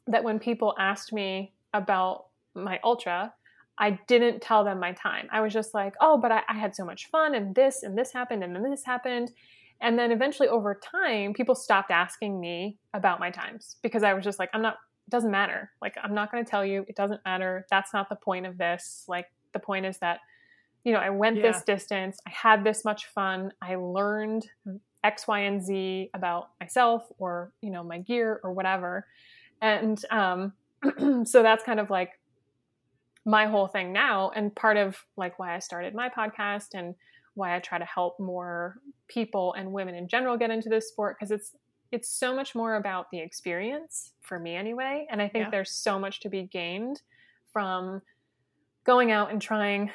[0.07, 3.33] that when people asked me about my ultra
[3.81, 5.27] i didn't tell them my time.
[5.33, 7.99] I was just like oh but I, I had so much fun and this and
[7.99, 9.33] this happened and then this happened.
[9.83, 14.25] And then eventually over time people stopped asking me about my times because i was
[14.25, 14.75] just like i'm not
[15.07, 15.73] it doesn't matter.
[15.83, 16.85] Like i'm not going to tell you.
[16.87, 17.67] It doesn't matter.
[17.71, 19.05] That's not the point of this.
[19.09, 20.21] Like the point is that
[20.85, 22.19] you know i went this distance.
[22.27, 23.53] I had this much fun.
[23.61, 24.47] I learned
[25.03, 29.07] x y and z about myself or you know my gear or whatever.
[29.61, 30.53] And um
[31.25, 32.20] so that's kind of like
[33.25, 36.95] my whole thing now and part of like why i started my podcast and
[37.35, 38.77] why i try to help more
[39.09, 41.55] people and women in general get into this sport because it's
[41.93, 45.51] it's so much more about the experience for me anyway and i think Yeah.
[45.51, 47.03] there's so much to be gained
[47.53, 48.01] from
[48.85, 49.91] going out and trying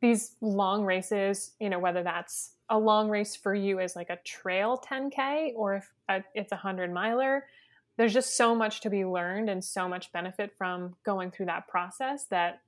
[0.00, 4.18] these long races you know whether that's a long race for you is like a
[4.24, 7.44] trail 10k or if a, it's a 100 miler
[7.96, 11.66] there's just so much to be learned and so much benefit from going through that
[11.66, 12.60] process that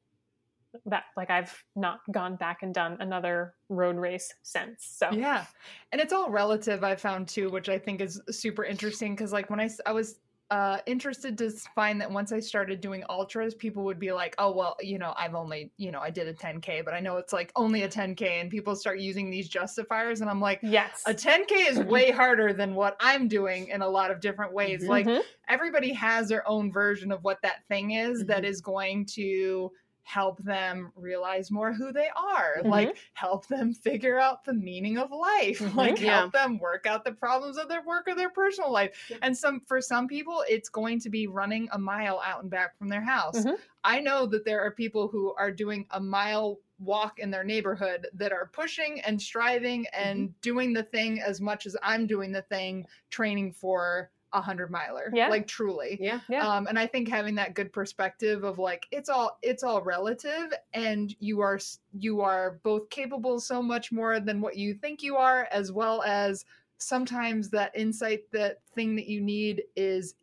[0.86, 4.84] that like I've not gone back and done another road race since.
[4.84, 5.46] So Yeah.
[5.92, 9.50] And it's all relative, I found too, which I think is super interesting because, like,
[9.50, 13.84] when I I was uh, interested to find that once I started doing ultras, people
[13.84, 16.82] would be like, oh, well, you know, I've only, you know, I did a 10K,
[16.84, 18.40] but I know it's like only a 10K.
[18.40, 20.20] And people start using these justifiers.
[20.20, 21.06] And I'm like, yes.
[21.06, 24.86] a 10K is way harder than what I'm doing in a lot of different ways.
[24.86, 24.88] Mhm.
[24.88, 25.22] Like, Mhm.
[25.48, 28.44] everybody has their own version of what that thing is that Mhm.
[28.44, 32.70] is going to help them realize more who they are Mhm.
[32.70, 35.74] like help them figure out the meaning of life Mhm.
[35.74, 36.20] like Yeah.
[36.20, 39.18] help them work out the problems of their work or their personal life Yeah.
[39.22, 42.76] and some for some people it's going to be running a mile out and back
[42.78, 43.58] from their house Mhm.
[43.84, 48.06] i know that there are people who are doing a mile walk in their neighborhood
[48.14, 52.42] that are pushing and striving and doing the thing as much as i'm doing the
[52.42, 55.28] thing training for a hundred miler Yeah.
[55.28, 56.20] like truly Yeah.
[56.28, 56.46] Yeah.
[56.46, 60.52] um, and i think having that good perspective of like it's all it's all relative
[60.72, 61.58] and you are
[61.98, 66.02] you are both capable so much more than what you think you are as well
[66.02, 66.44] as
[66.78, 70.14] sometimes that insight that thing that you need is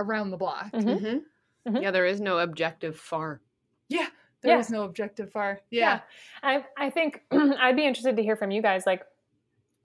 [0.00, 0.98] around the block Mhm.
[0.98, 1.18] hmm
[1.76, 1.82] Mhm.
[1.82, 3.40] Yeah, there is no objective far.
[3.88, 4.08] yeah
[4.42, 4.76] there is Yeah.
[4.78, 6.00] no objective far yeah,
[6.42, 9.02] I I think I'd be interested to hear from you guys like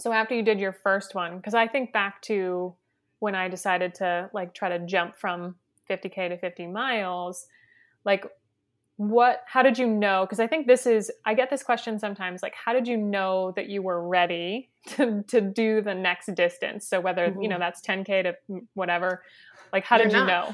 [0.01, 2.73] so after you did your first one because I think back to
[3.19, 5.55] when I decided to like try to jump from
[5.89, 7.47] 50k to 50 miles
[8.05, 8.25] like
[8.99, 12.43] what how did you know because I think this is I get this question sometimes
[12.43, 16.85] like how did you know that you were ready to to do the next distance?
[16.85, 17.59] So whether you know mm-hmm.
[17.59, 19.23] that's 10k to mm, whatever
[19.71, 20.53] like how You're did you know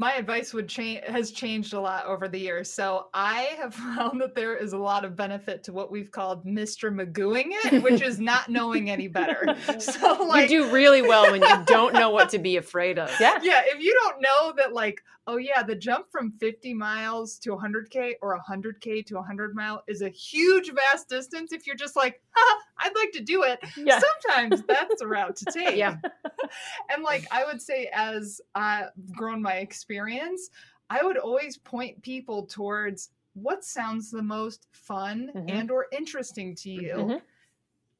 [0.00, 2.72] my advice would change has changed a lot over the years.
[2.72, 6.44] So i have found that there is a lot of benefit to what we've called
[6.46, 9.54] mr magooing it which is not knowing any better.
[9.80, 13.10] So like you do really well when you don't know what to be afraid of.
[13.20, 13.38] yeah.
[13.42, 17.50] Yeah, if you don't know that, like, oh yeah, the jump from 50 miles to
[17.50, 21.52] 100k or 100k to 100 mile is a huge, vast distance.
[21.52, 25.36] If you're just like, ha, I'd like to do it, yeah sometimes that's a route
[25.36, 25.76] to take.
[25.76, 25.96] Yeah.
[26.92, 30.50] and like I would say, as I've grown my experience,
[30.88, 35.48] I would always point people towards what sounds the most fun Mhm.
[35.48, 37.22] and or interesting to you Mhm.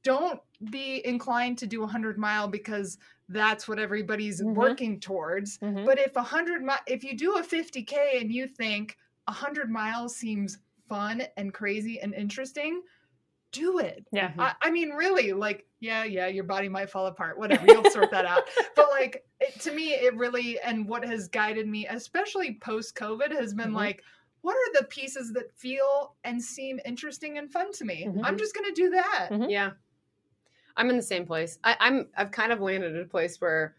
[0.02, 4.54] don't be inclined to do a 100 mile because that's what everybody's Mhm.
[4.54, 5.84] working towards Mhm.
[5.86, 9.70] but if a 100 mi- if you do a 50k and you think a 100
[9.70, 12.82] miles seems fun and crazy and interesting
[13.52, 17.38] do it yeah I, I mean really like yeah yeah your body might fall apart
[17.38, 18.44] whatever you'll sort that out
[18.76, 23.32] but like it, to me it really and what has guided me especially post covid
[23.32, 23.74] has been Mhm.
[23.74, 24.02] like
[24.42, 28.06] what are the pieces that feel and seem interesting and fun to me?
[28.08, 28.22] Mhm.
[28.24, 29.28] I'm just going to do that.
[29.30, 29.50] Mhm.
[29.50, 29.72] Yeah.
[30.76, 31.58] I'm in the same place.
[31.64, 33.74] I, I'm I've kind of landed at a place where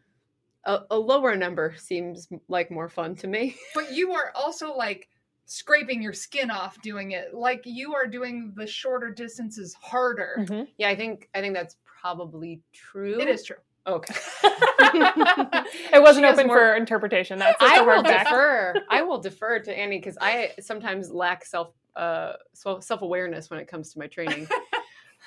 [0.65, 3.55] a, a lower number seems like more fun to me.
[3.75, 5.07] But you are also like
[5.45, 7.33] scraping your skin off doing it.
[7.33, 10.35] Like you are doing the shorter distances harder.
[10.39, 10.67] Mhm.
[10.77, 13.19] Yeah, I think I think that's probably true.
[13.19, 13.57] It is true.
[13.87, 14.13] Okay.
[14.83, 17.39] it wasn't She open more- for interpretation.
[17.39, 18.73] That's just I a will hard defer.
[18.89, 23.67] I will defer to Annie because I sometimes lack self uh self awareness when it
[23.67, 24.47] comes to my training.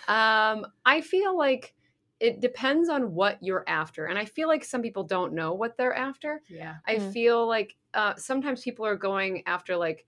[0.09, 1.75] Um, I feel like
[2.21, 5.77] it depends on what you're after, and I feel like some people don't know what
[5.77, 6.43] they're after.
[6.49, 6.77] Yeah.
[6.87, 7.13] I Mm.
[7.13, 10.07] feel like uh, sometimes people are going after like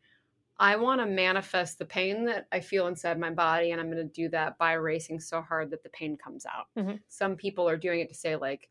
[0.59, 3.99] I want to manifest the pain that I feel inside my body, and I'm going
[4.07, 6.67] to do that by racing so hard that the pain comes out.
[6.77, 7.03] Mhm.
[7.09, 8.71] Some people are doing it to say like,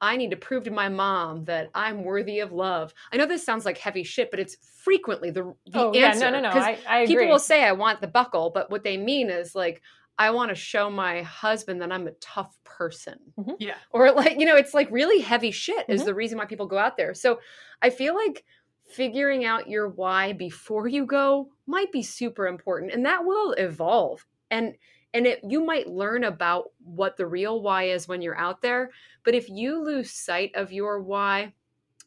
[0.00, 2.92] I need to prove to my mom that I'm worthy of love.
[3.12, 6.26] I know this sounds like heavy shit, but it's frequently the the oh yeah, answer.
[6.26, 6.50] no, no, no.
[6.50, 7.24] 'Cause I, I agree.
[7.24, 9.82] people will say I want the buckle, but what they mean is like
[10.18, 13.18] I want to show my husband that I'm a tough person.
[13.58, 13.76] Yeah.
[13.90, 16.06] Or like, you know, it's like really heavy shit is Mhm.
[16.06, 17.14] the reason why people go out there.
[17.14, 17.40] So
[17.80, 18.44] I feel like
[18.84, 24.26] figuring out your why before you go might be super important and that will evolve.
[24.50, 24.76] And
[25.14, 28.90] and it you might learn about what the real why is when you're out there,
[29.24, 31.52] but if you lose sight of your why,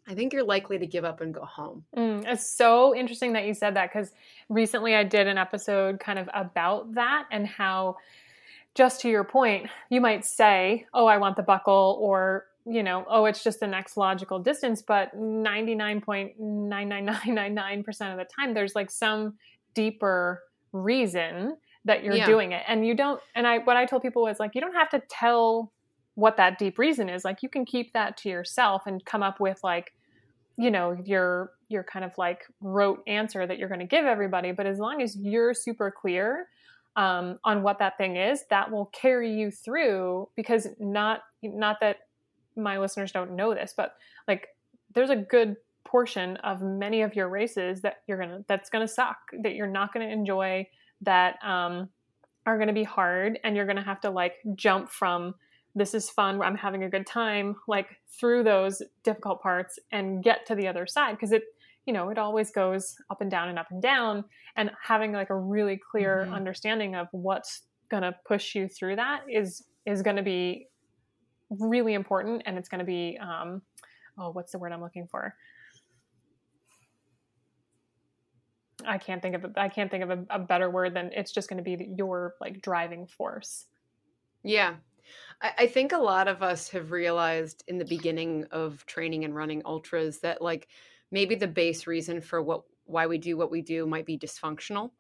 [0.08, 1.86] I think you're likely to give up and go home.
[1.98, 4.12] Mm, it's so interesting that you said that because
[4.50, 7.98] recently I did an episode kind of about that and how,
[8.76, 13.06] just to your point, you might say, Oh, I want the buckle, or, you know,
[13.10, 14.82] oh, it's just the next logical distance.
[14.82, 19.36] But 99.99999% of the time, there's like some
[19.74, 22.26] deeper reason that you're Yeah.
[22.26, 22.64] doing it.
[22.68, 25.02] And you don't, and I, what I told people was like, you don't have to
[25.10, 25.72] tell
[26.16, 27.24] what that deep reason is.
[27.26, 29.94] Like, you can keep that to yourself and come up with like,
[30.58, 34.52] you know your your kind of like rote answer that you're going to give everybody
[34.52, 36.48] but as long as you're super clear
[36.96, 41.98] um, on what that thing is that will carry you through because not not that
[42.56, 43.96] my listeners don't know this but
[44.28, 44.48] like
[44.94, 49.18] there's a good portion of many of your races that you're gonna that's gonna suck
[49.44, 50.66] that you're not gonna enjoy
[51.02, 51.90] that um,
[52.46, 55.36] are gonna be hard and you're gonna have to like jump from
[55.76, 57.88] this is fun i'm having a good time like
[58.20, 61.44] through those difficult parts and get to the other side because it
[61.86, 64.24] you know it always goes up and down and up and down
[64.56, 66.34] and having like a really clear Mhm.
[66.34, 70.68] understanding of what's going to push you through that is is going to be
[71.50, 73.62] really important and it's going to be um
[74.18, 75.36] oh what's the word i'm looking for
[78.86, 81.32] i can't think of a, i can't think of a, a better word than it's
[81.32, 83.66] just going to be your like driving force
[84.44, 84.76] Yeah.
[85.42, 89.36] I, I think a lot of us have realized in the beginning of training and
[89.36, 90.68] running ultras that like
[91.12, 94.92] maybe the base reason for what why we do what we do might be dysfunctional.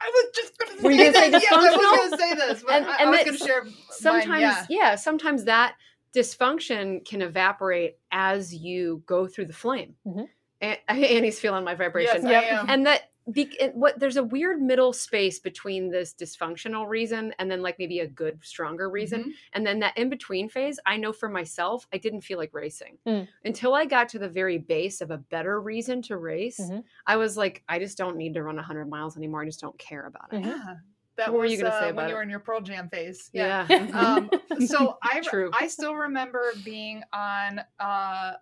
[0.00, 1.42] I was just going to Were say you gonna say that.
[1.42, 3.42] Yes, I was going to say this, but And- I, and I was going to
[3.42, 3.64] s- share.
[3.64, 4.66] mine, Sometimes yeah.
[4.70, 5.74] yeah, sometimes that
[6.22, 9.94] dysfunction can evaporate as you go through the flame.
[10.06, 10.28] Mhm.
[10.60, 12.26] And Annie's feeling my vibration.
[12.26, 12.66] Yes, I am.
[12.68, 17.60] and that be, what there's a weird middle space between this dysfunctional reason and then
[17.62, 19.32] like maybe a good stronger reason Mhm.
[19.52, 22.96] and then that in between phase i know for myself i didn't feel like racing
[23.06, 23.28] Mm.
[23.44, 26.84] until i got to the very base of a better reason to race Mhm.
[27.06, 29.78] i was like i just don't need to run 100 miles anymore i just don't
[29.78, 30.46] care about it Mhm.
[30.46, 30.74] Yeah.
[31.16, 32.60] That What were was you gonna say uh, about when you were in your Pearl
[32.60, 33.28] Jam phase.
[33.32, 34.30] yeah, um,
[34.68, 35.50] so I True.
[35.52, 38.34] I still remember being on uh,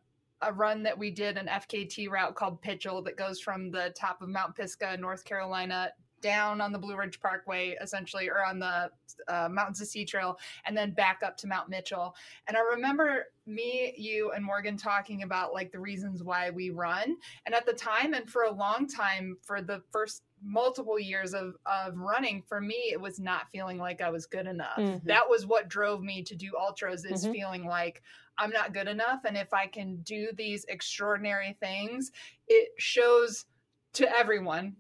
[0.47, 4.23] a run that we did an FKT route called Pitchell that goes from the top
[4.23, 5.91] of Mount Pisgah, North Carolina,
[6.23, 8.91] down on the Blue Ridge Parkway, essentially, or on the
[9.29, 12.15] uh, Mountains-to-Sea Trail, and then back up to Mount Mitchell.
[12.49, 17.17] And I remember me, you, and Morgan talking about like the reasons why we run.
[17.45, 21.57] And at the time, and for a long time, for the first multiple years of,
[21.67, 24.79] of running, for me, it was not feeling like I was good enough.
[24.79, 25.03] Mhm.
[25.05, 27.33] That was what drove me to do ultras, is Mhm.
[27.33, 28.03] feeling like
[28.39, 29.25] I'm not good enough.
[29.25, 32.13] And if I can do these extraordinary things,
[32.47, 33.47] it shows
[33.95, 34.77] to everyone,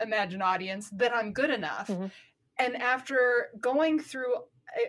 [0.00, 1.88] imagine audience, that I'm good enough.
[1.88, 2.10] Mhm.
[2.58, 4.44] And after going through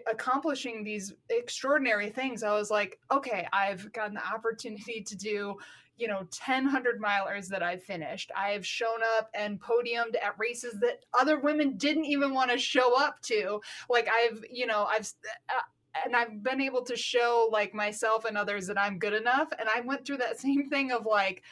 [0.07, 5.59] accomplishing these extraordinary things, I was like, okay, I've gotten the opportunity to do,
[5.97, 8.31] you know, 10 100 milers that I've finished.
[8.35, 12.99] I've shown up and podiumed at races that other women didn't even want to show
[12.99, 13.61] up to.
[13.89, 15.11] Like, I've, you know, I've,
[15.49, 15.61] uh,
[16.03, 19.47] and I've been able to show like myself and others that I'm good enough.
[19.57, 21.43] And I went through that same thing of like,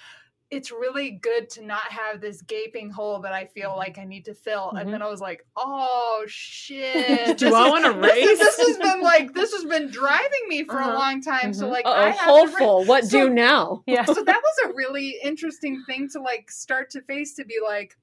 [0.53, 4.25] it's really good to not have this gaping hole that I feel like I need
[4.25, 4.71] to fill.
[4.73, 4.81] Mhm.
[4.81, 7.37] And then I was like, oh shit.
[7.37, 8.39] Do this I wanna this race?
[8.39, 10.91] This, has been like, this has been driving me for Uh-huh.
[10.91, 11.53] a long time.
[11.53, 11.71] So Mhm.
[11.71, 14.69] like, I oh have hole to full what So- do now yeah so that was
[14.71, 17.97] a really interesting thing to like start to face to be like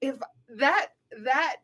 [0.00, 0.16] if
[0.56, 0.88] that
[1.24, 1.56] that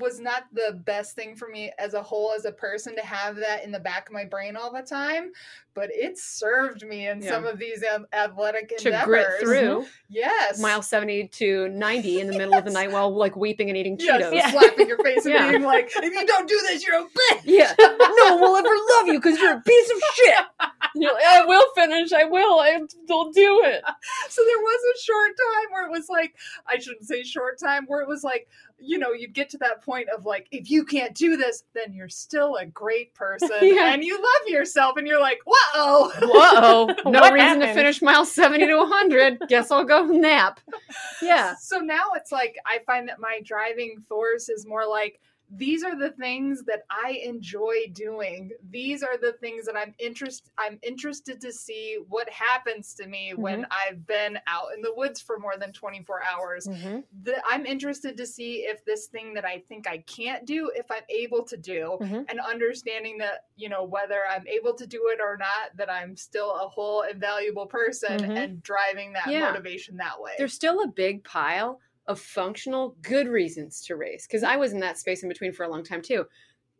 [0.00, 3.36] was not the best thing for me as a whole as a person to have
[3.36, 5.30] that in the back of my brain all the time
[5.72, 7.30] but it served me in Yeah.
[7.30, 12.36] some of these athletic to endeavors grit through yes mile 70 to 90 in the
[12.36, 14.34] middle of the night while like weeping and eating yes, Cheetos.
[14.34, 14.50] Yeah.
[14.50, 15.50] slapping your face and Yeah.
[15.50, 17.74] being like if you don't do this you're a bitch Yeah.
[17.78, 20.34] no one will ever love you because you're a piece of shit.
[20.96, 22.12] You're like, I will finish.
[22.12, 22.58] I will.
[22.58, 23.80] I will do it.
[24.28, 26.34] so there was a short time where it was like
[26.66, 28.48] i shouldn't say short time where it was like
[28.82, 31.92] you know you'd get to that point of like if you can't do this then
[31.92, 33.92] you're still a great person Yeah.
[33.92, 36.94] and you love yourself and you're like whoa Whoa.
[37.10, 39.42] No reason to finish mile 70 to 100.
[39.48, 40.60] Guess I'll go nap.
[41.22, 41.54] Yeah.
[41.60, 45.20] So now it's like I find that my driving force is more like
[45.50, 48.52] these are the things that I enjoy doing.
[48.70, 53.34] These are the things that I'm interest I'm interested to see what happens to me
[53.34, 56.66] when I've been out in the woods for more than 24 hours.
[56.66, 57.04] Mhm.
[57.22, 60.90] The, I'm interested to see if this thing that I think I can't do, if
[60.90, 62.26] I'm able to do, Mhm.
[62.28, 66.16] and understanding that, you know, whether I'm able to do it or not, that I'm
[66.16, 68.36] still a whole invaluable valuable person Mhm.
[68.36, 69.50] and driving that Yeah.
[69.52, 70.34] motivation that way.
[70.36, 71.80] There's still a big pile
[72.10, 74.26] of functional, good reasons to race.
[74.26, 76.26] Because I was in that space in between for a long time too.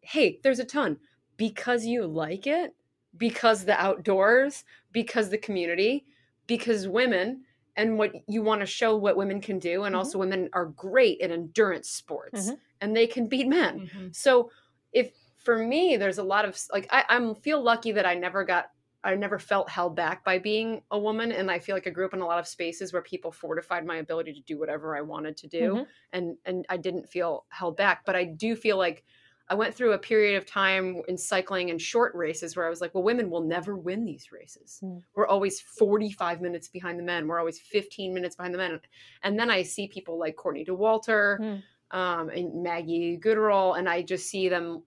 [0.02, 0.98] Hey, there's a ton.
[1.36, 2.74] Because you like it,
[3.16, 6.06] because the outdoors, because the community,
[6.46, 7.44] because women,
[7.76, 9.84] and what you want to show what women can do.
[9.84, 9.98] And Mhm.
[9.98, 12.60] also, women are great at endurance sports Mhm.
[12.80, 13.82] and they can beat men.
[13.84, 14.14] Mhm.
[14.14, 14.50] So
[14.92, 18.44] if for me, there's a lot of like I, I'm feel lucky that I never
[18.44, 18.70] got
[19.02, 22.04] I never felt held back by being a woman, and I feel like I grew
[22.04, 25.00] up in a lot of spaces where people fortified my ability to do whatever I
[25.00, 25.86] wanted to do, Mhm.
[26.12, 28.04] and and I didn't feel held back.
[28.04, 29.04] But I do feel like
[29.48, 32.80] I went through a period of time in cycling and short races where I was
[32.80, 34.78] like, well, women will never win these races.
[34.80, 35.02] Mm.
[35.16, 37.26] We're always 45 minutes behind the men.
[37.26, 38.80] We're always 15 minutes behind the men.
[39.24, 41.62] And then I see people like Courtney Dauwalter Mm.
[41.90, 44.84] um, and Maggie Guterl, and I just see them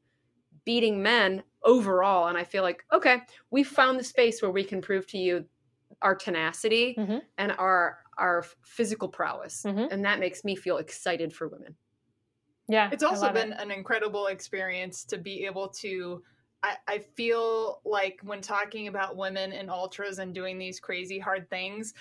[0.65, 2.27] beating men overall.
[2.27, 5.45] And I feel like, okay, we found the space where we can prove to you
[6.01, 7.21] our tenacity Mhm.
[7.37, 9.91] and our our physical prowess, Mhm.
[9.91, 11.75] and that makes me feel excited for women.
[12.67, 12.91] Yeah.
[12.91, 13.49] It's also love it.
[13.49, 16.23] been an incredible experience to be able to.
[16.61, 21.49] I, I feel like when talking about women in ultras and doing these crazy hard
[21.49, 21.93] things,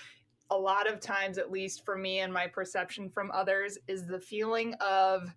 [0.51, 4.19] a lot of times, at least for me and my perception from others, is the
[4.19, 5.33] feeling of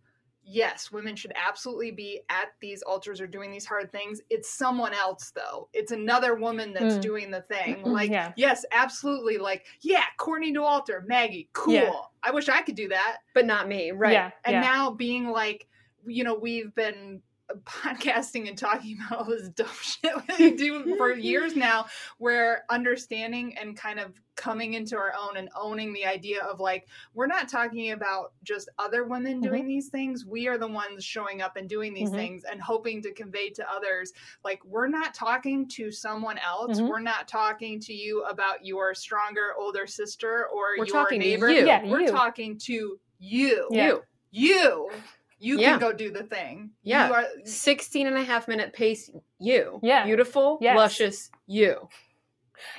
[0.49, 4.21] yes, women should absolutely be at these ultras or doing these hard things.
[4.31, 5.69] It's someone else, though.
[5.73, 7.01] It's another woman that's Mm.
[7.01, 7.83] doing the thing.
[7.83, 8.33] Like, Yeah.
[8.37, 9.39] yes, absolutely.
[9.39, 11.75] Like, yeah, Courtney Dauwalter, Maggie, cool.
[11.75, 11.93] Yeah.
[12.23, 14.13] I wish I could do that But not me, right?
[14.13, 14.31] Yeah.
[14.45, 14.61] and yeah.
[14.61, 15.67] now being like
[16.09, 17.21] you know we've been
[17.65, 21.87] podcasting and talking about all this dumb shit we do for years now
[22.19, 26.87] where understanding and kind of coming into our own and owning the idea of like
[27.15, 31.41] we're not talking about just other women doing these things we are the ones showing
[31.41, 32.15] up and doing these Mhm.
[32.17, 34.13] things and hoping to convey to others
[34.45, 36.89] like we're not talking to someone else Mhm.
[36.89, 41.27] we're not talking to you about your stronger older sister or We're your talking to
[41.27, 41.65] neighbor you.
[41.67, 42.11] Yeah, we're you.
[42.11, 43.87] talking to you Yeah.
[43.89, 44.03] You.
[44.33, 44.91] you
[45.39, 45.73] you Yeah.
[45.73, 47.09] can go do the thing Yeah.
[47.09, 49.81] you are 16 and a half minute pace, you.
[49.83, 50.05] Yeah.
[50.05, 50.77] Beautiful, Yes.
[50.77, 51.89] luscious, you.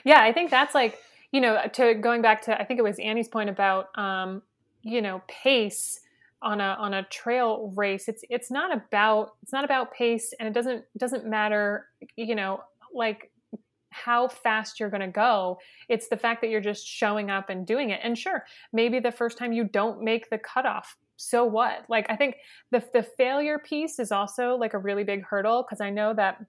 [0.04, 0.98] yeah i think that's like
[1.32, 4.42] you know to going back to i think it was annie's point about um
[4.82, 6.00] you know pace
[6.42, 10.48] on a on a trail race it's it's not about it's not about pace and
[10.48, 12.60] it doesn't doesn't matter you know
[12.92, 13.32] like
[13.90, 17.66] how fast you're going to go it's the fact that you're just showing up and
[17.68, 21.86] doing it and sure maybe the first time you don't make the cutoff so what?
[21.90, 22.38] Like i think
[22.72, 26.44] the the failure piece is also like a really big hurdle because i know that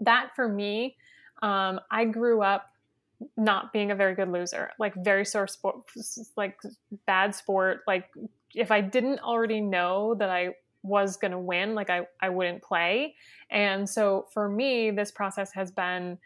[0.00, 0.96] that for me
[1.42, 2.70] um, i grew up
[3.36, 5.76] not being a very good loser like very sore sport
[6.36, 6.58] like
[7.06, 7.80] bad sport.
[7.86, 8.08] Like
[8.54, 10.50] if i didn't already know that i
[10.82, 13.16] was going to win like I, I wouldn't play.
[13.50, 16.18] And so for me this process has been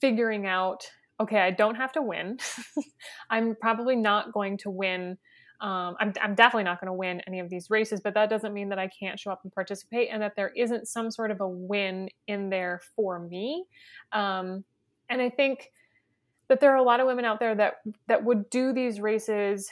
[0.00, 0.90] figuring out
[1.20, 2.38] okay i don't have to win.
[3.30, 5.18] I'm probably not going to win
[5.60, 8.52] um, I'm, I'm definitely not going to win any of these races but that doesn't
[8.52, 11.40] mean that i can't show up and participate and that there isn't some sort of
[11.40, 13.64] a win in there for me.
[14.12, 14.64] Um,
[15.08, 15.70] and i think
[16.48, 17.74] that there are a lot of women out there that
[18.06, 19.68] that would do these races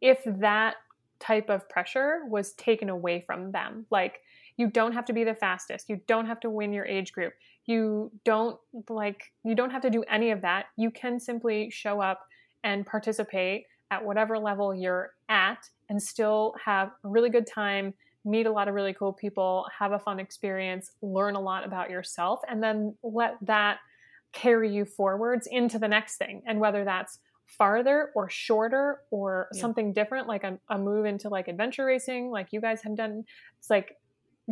[0.00, 0.76] if that
[1.18, 3.86] type of pressure was taken away from them.
[3.90, 4.20] Like
[4.56, 5.88] you don't have to be the fastest.
[5.88, 7.34] You don't have to win your age group.
[7.66, 10.66] You don't like you don't have to do any of that.
[10.76, 12.20] You can simply show up
[12.64, 18.46] and participate at whatever level you're at and still have a really good time meet
[18.46, 22.40] a lot of really cool people have a fun experience learn a lot about yourself
[22.48, 23.78] and then let that
[24.32, 29.60] carry you forwards into the next thing and whether that's farther or shorter or Yeah.
[29.60, 33.24] something different, like a, a move into like adventure racing, like you guys have done.
[33.58, 33.96] It's like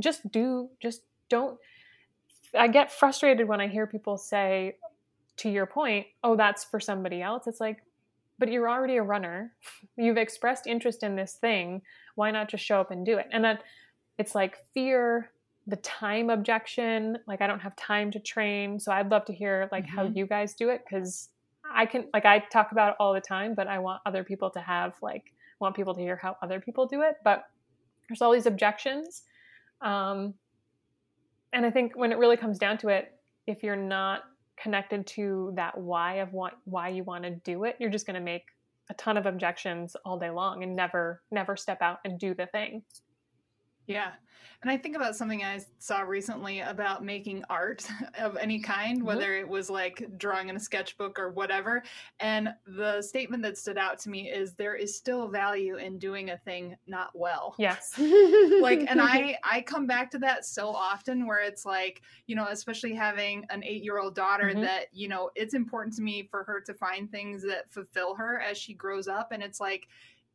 [0.00, 1.58] just do, just don't.
[2.58, 4.78] I get frustrated when I hear people say,
[5.36, 7.46] to your point, oh, that's for somebody else.
[7.46, 7.78] It's like,
[8.38, 9.52] but you're already a runner.
[9.96, 11.82] You've expressed interest in this thing.
[12.14, 13.26] Why not just show up and do it?
[13.32, 13.62] And that
[14.18, 15.30] it's like fear,
[15.66, 17.18] the time objection.
[17.26, 18.80] Like I don't have time to train.
[18.80, 20.16] So I'd love to hear like how Mhm.
[20.16, 21.28] you guys do it because
[21.70, 24.50] I can like I talk about it all the time, but I want other people
[24.50, 27.16] to have like want people to hear how other people do it.
[27.24, 27.50] But
[28.08, 29.24] there's all these objections.
[29.80, 30.34] Um,
[31.52, 33.12] and I think when it really comes down to it,
[33.46, 34.22] if you're not
[34.62, 38.14] connected to that why of what why you want to do it, you're just going
[38.14, 38.44] to make
[38.90, 42.46] a ton of objections all day long and never never step out and do the
[42.46, 42.82] thing.
[43.88, 44.12] Yeah.
[44.60, 47.86] And I think about something I saw recently about making art
[48.18, 51.84] of any kind, whether it was like drawing in a sketchbook or whatever.
[52.18, 56.30] And the statement that stood out to me is there is still value in doing
[56.30, 57.54] a thing not well.
[57.56, 57.94] Yes.
[58.60, 62.46] like and i i come back to that so often where it's like you know
[62.48, 64.62] especially having an eight year old daughter Mhm.
[64.62, 68.40] that you know it's important to me for her to find things that fulfill her
[68.40, 69.88] as she grows up and it's like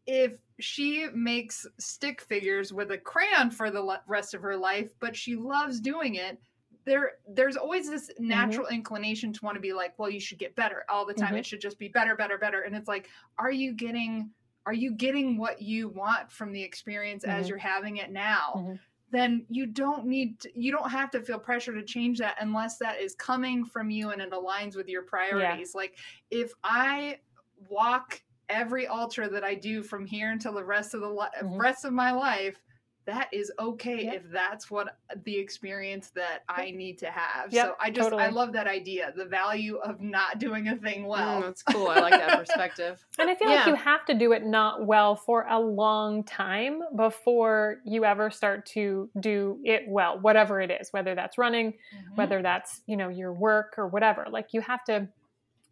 [0.05, 5.15] if she makes stick figures with a crayon for the rest of her life but
[5.15, 6.39] she loves doing it
[6.85, 10.55] there there's always this natural inclination to want to be like well you should get
[10.55, 11.39] better all the time Mhm.
[11.39, 14.29] it should just be better better better and it's like are you getting
[14.65, 17.49] are you getting what you want from the experience as Mhm.
[17.49, 18.79] you're having it now Mhm.
[19.11, 22.79] then you don't need to, you don't have to feel pressure to change that unless
[22.79, 25.97] that is coming from you and it aligns with your priorities like
[26.31, 27.19] if i
[27.69, 31.59] walk every ultra that i do from here until the rest of the li- Mhm.
[31.59, 32.59] rest of my life
[33.05, 34.13] that is okay Yeah.
[34.13, 37.51] if that's what the experience that I need to have.
[37.51, 41.05] Yep, so I just I love that idea, the value of not doing a thing
[41.05, 41.41] well.
[41.41, 41.87] Mm, that's cool.
[41.87, 43.05] I like that perspective.
[43.19, 46.81] And I feel like you have to do it not well for a long time
[46.95, 52.15] before you ever start to do it well, whatever it is, whether that's running, Mhm.
[52.15, 54.27] whether that's, you know, your work or whatever.
[54.29, 55.09] Like you have to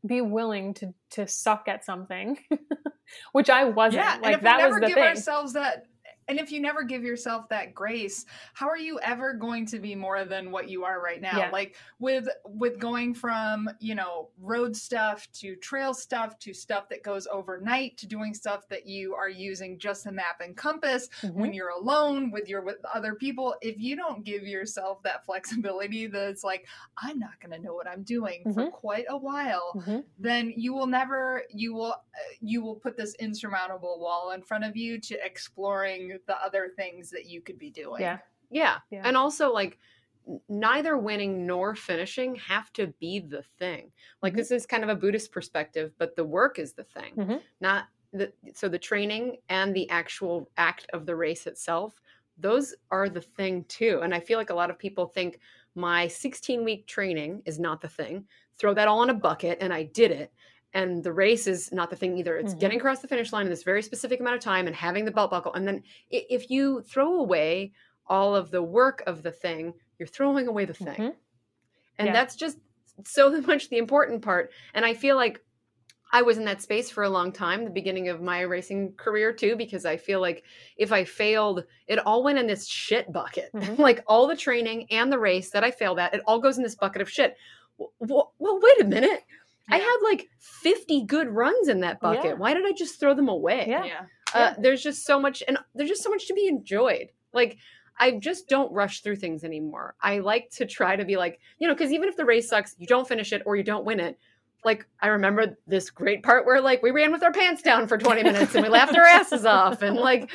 [0.05, 2.37] be willing to to suck at something,
[3.31, 4.03] which I wasn't.
[4.03, 5.03] Yeah, and like if that we never was the give thing.
[5.03, 5.85] ourselves that
[6.27, 9.95] and if you never give yourself that grace, how are you ever going to be
[9.95, 11.37] more than what you are right now?
[11.37, 11.49] Yeah.
[11.49, 17.03] Like with with going from, you know, road stuff to trail stuff to stuff that
[17.03, 21.33] goes overnight to doing stuff that you are using just the map and compass Mhm.
[21.39, 26.07] when you're alone with your with other people, if you don't give yourself that flexibility
[26.07, 26.67] that it's like,
[26.97, 28.71] I'm not going to know what I'm doing for Mhm.
[28.71, 30.05] quite a while, Mhm.
[30.17, 34.63] then you will never you will uh, you will put this insurmountable wall in front
[34.63, 38.01] of you to exploring the other things that you could be doing.
[38.01, 38.19] Yeah.
[38.49, 38.79] Yeah.
[38.89, 39.03] Yeah.
[39.05, 39.79] And also like
[40.47, 43.91] neither winning nor finishing have to be the thing.
[44.21, 44.37] Like Mhm.
[44.37, 47.17] this is kind of a Buddhist perspective, but the work is the thing.
[47.17, 47.43] Mhm.
[47.59, 51.99] Not the so the training and the actual act of the race itself,
[52.37, 54.01] those are the thing too.
[54.03, 55.39] And I feel like a lot of people think
[55.75, 58.27] my 16 week training is not the thing.
[58.57, 60.33] Throw that all in a bucket and I did it.
[60.73, 62.37] And the race is not the thing either.
[62.37, 62.59] It's Mhm.
[62.59, 65.11] getting across the finish line in this very specific amount of time and having the
[65.11, 65.53] belt buckle.
[65.53, 67.73] And then if you throw away
[68.07, 70.95] all of the work of the thing, you're throwing away the thing.
[70.95, 71.15] Mhm.
[71.97, 72.13] And Yeah.
[72.13, 72.57] that's just
[73.05, 74.51] so much the important part.
[74.73, 75.43] And I feel like
[76.13, 79.31] I was in that space for a long time, the beginning of my racing career
[79.31, 80.43] too, because I feel like
[80.77, 83.49] if I failed, it all went in this shit bucket.
[83.53, 83.77] Mhm.
[83.77, 86.63] like all the training and the race that I failed at, it all goes in
[86.63, 87.35] this bucket of shit.
[87.99, 89.23] Well, well wait a minute.
[89.69, 89.83] I Yeah.
[89.83, 92.25] had like 50 good runs in that bucket.
[92.25, 92.33] Yeah.
[92.33, 93.65] Why did I just throw them away?
[93.67, 93.83] Yeah.
[93.85, 94.01] Yeah.
[94.33, 97.57] uh, there's just so much and there's just so much to be enjoyed like
[97.99, 101.67] i just don't rush through things anymore i like to try to be like you
[101.67, 103.99] know because even if the race sucks you don't finish it or you don't win
[103.99, 104.17] it
[104.63, 107.97] like i remember this great part where like we ran with our pants down for
[107.97, 110.29] 20 minutes and we laughed our asses off and like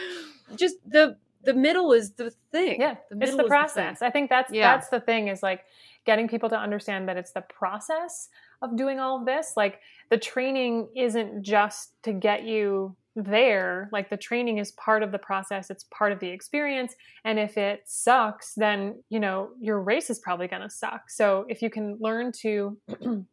[0.56, 4.02] just the the middle is the thing Yeah, the it's middle the is process.
[4.02, 4.74] I think that's Yeah.
[4.74, 5.64] that's the thing is like
[6.04, 8.28] getting people to understand that it's the process
[8.62, 9.52] of doing all of this.
[9.56, 9.80] Like
[10.10, 13.88] the training isn't just to get you there.
[13.92, 15.70] Like the training is part of the process.
[15.70, 16.94] It's part of the experience.
[17.24, 21.10] And if it sucks, then you know your race is probably going to suck.
[21.10, 22.76] So if you can learn to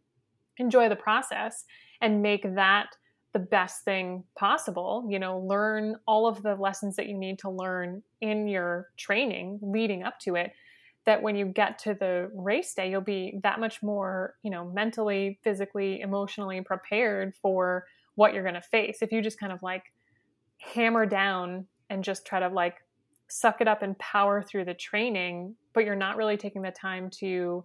[0.58, 1.66] enjoy the process
[2.02, 2.88] and make that
[3.34, 7.50] the best thing possible you know learn all of the lessons that you need to
[7.50, 10.52] learn in your training leading up to it
[11.06, 14.66] that when you get to the race day you'll be that much more you know
[14.66, 17.86] mentally physically emotionally prepared for
[18.16, 19.84] what you're going to face if you just kind of like
[20.60, 22.78] hammer down and just try to like
[23.28, 27.10] suck it up and power through the training but you're not really taking the time
[27.10, 27.64] to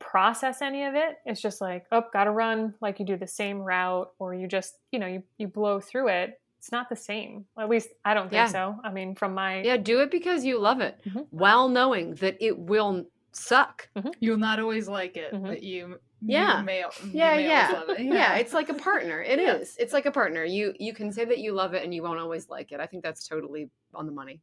[0.00, 1.18] process any of it.
[1.24, 2.74] It's just like, oh, gotta run.
[2.80, 6.08] Like you do the same route, or you just, you know, you you blow through
[6.08, 6.39] it.
[6.60, 7.46] It's not the same.
[7.58, 8.46] At least I don't think Yeah.
[8.48, 8.78] so.
[8.84, 11.26] I mean, from my Yeah, do it because you love it, Mhm.
[11.30, 13.88] while knowing that it will suck.
[14.18, 15.42] You'll not always like it, Mhm.
[15.42, 16.58] but you, Yeah.
[16.58, 17.82] you may, you Yeah, may yeah.
[17.88, 18.00] it.
[18.00, 18.34] Yeah.
[18.36, 19.22] it's like a partner.
[19.22, 19.74] It is.
[19.78, 19.84] Yeah.
[19.84, 20.44] It's like a partner.
[20.44, 22.78] You you can say that you love it and you won't always like it.
[22.80, 24.42] I think that's totally on the money.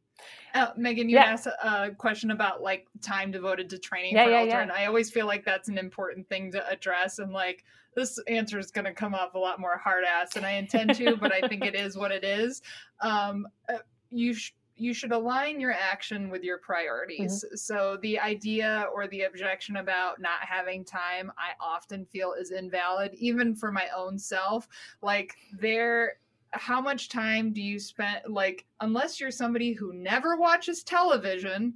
[0.54, 1.24] Uh, Megan, you Yeah.
[1.26, 4.62] asked a question about like time devoted to training Yeah, for yeah, Ultra, yeah.
[4.62, 7.20] and I always feel like that's an important thing to address.
[7.20, 7.64] And like
[7.98, 10.94] this answer is going to come off a lot more hard ass than I intend
[10.96, 12.62] to, but I think it is what it is.
[13.00, 13.78] Um, uh,
[14.10, 17.44] you sh- you should align your action with your priorities.
[17.44, 17.54] Mm-hmm.
[17.54, 23.14] So the idea or the objection about not having time, I often feel is invalid,
[23.14, 24.66] even for my own self.
[25.00, 26.14] Like there
[26.52, 31.74] how much time do you spend like unless you're somebody who never watches television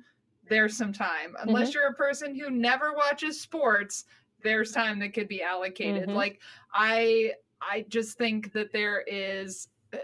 [0.49, 1.79] there's some time unless Mm-hmm.
[1.79, 4.07] you're a person who never watches sports
[4.43, 6.15] there's time that could be allocated Mhm.
[6.15, 6.41] like
[6.75, 9.99] i i just think that there is uh,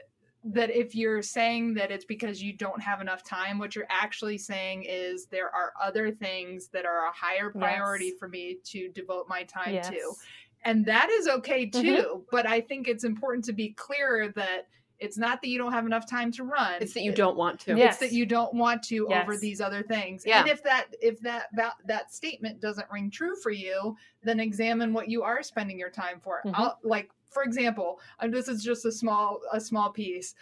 [0.44, 4.38] that if you're saying that it's because you don't have enough time what you're actually
[4.38, 8.14] saying is there are other things that are a higher priority Yes.
[8.18, 9.88] for me to devote my time yes.
[9.88, 10.12] to
[10.64, 11.82] and that is okay Mhm.
[11.82, 14.68] too but i think it's important to be clear that
[15.00, 17.36] it's not that you don't have enough time to run It's that you It- don't
[17.36, 17.76] want to.
[17.76, 17.86] Yeah.
[17.88, 20.40] it's that you don't want to over these other things Yeah.
[20.40, 24.92] and if that if that, that that statement doesn't ring true for you then examine
[24.92, 26.52] what you are spending your time for Mhm.
[26.54, 30.34] I'll, like for example and this is just a small a small piece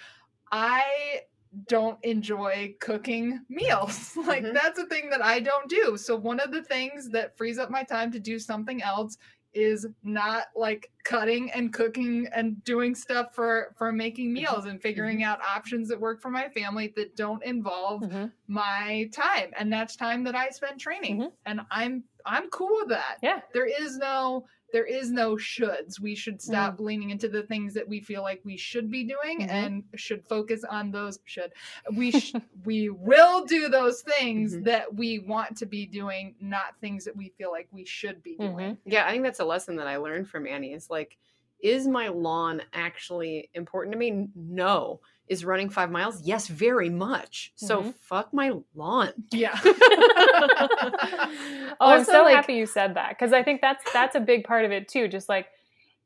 [0.52, 1.20] i
[1.68, 4.52] don't enjoy cooking meals like Mhm.
[4.54, 7.70] that's a thing that i don't do so one of the things that frees up
[7.70, 9.16] my time to do something else
[9.56, 15.22] is not like cutting and cooking and doing stuff for for making meals and figuring
[15.22, 18.30] out options that work for my family that don't involve Mhm.
[18.48, 21.32] my time and that's time that i spend training Mhm.
[21.46, 23.40] and i'm i'm cool with that Yeah.
[23.54, 24.46] there is no
[24.76, 26.42] there is no shoulds we should Mm.
[26.42, 29.50] stop leaning into the things that we feel like we should be doing Mhm.
[29.50, 31.50] and should focus on those should
[31.96, 34.64] we sh- we will do those things Mhm.
[34.64, 38.36] that we want to be doing not things that we feel like we should be
[38.36, 38.76] doing Mhm.
[38.84, 40.74] Yeah, I think that's a lesson that I learned from Annie.
[40.74, 41.16] Is like,
[41.60, 44.28] is my lawn actually important to me?
[44.34, 45.00] No.
[45.26, 46.20] Is running five miles?
[46.22, 47.52] Yes, very much.
[47.56, 47.94] So Mhm.
[47.94, 49.12] fuck my lawn.
[49.32, 49.58] yeah
[51.80, 54.44] oh, I'm so like- happy you said that because I think that's that's a big
[54.44, 55.08] part of it too.
[55.08, 55.48] Just like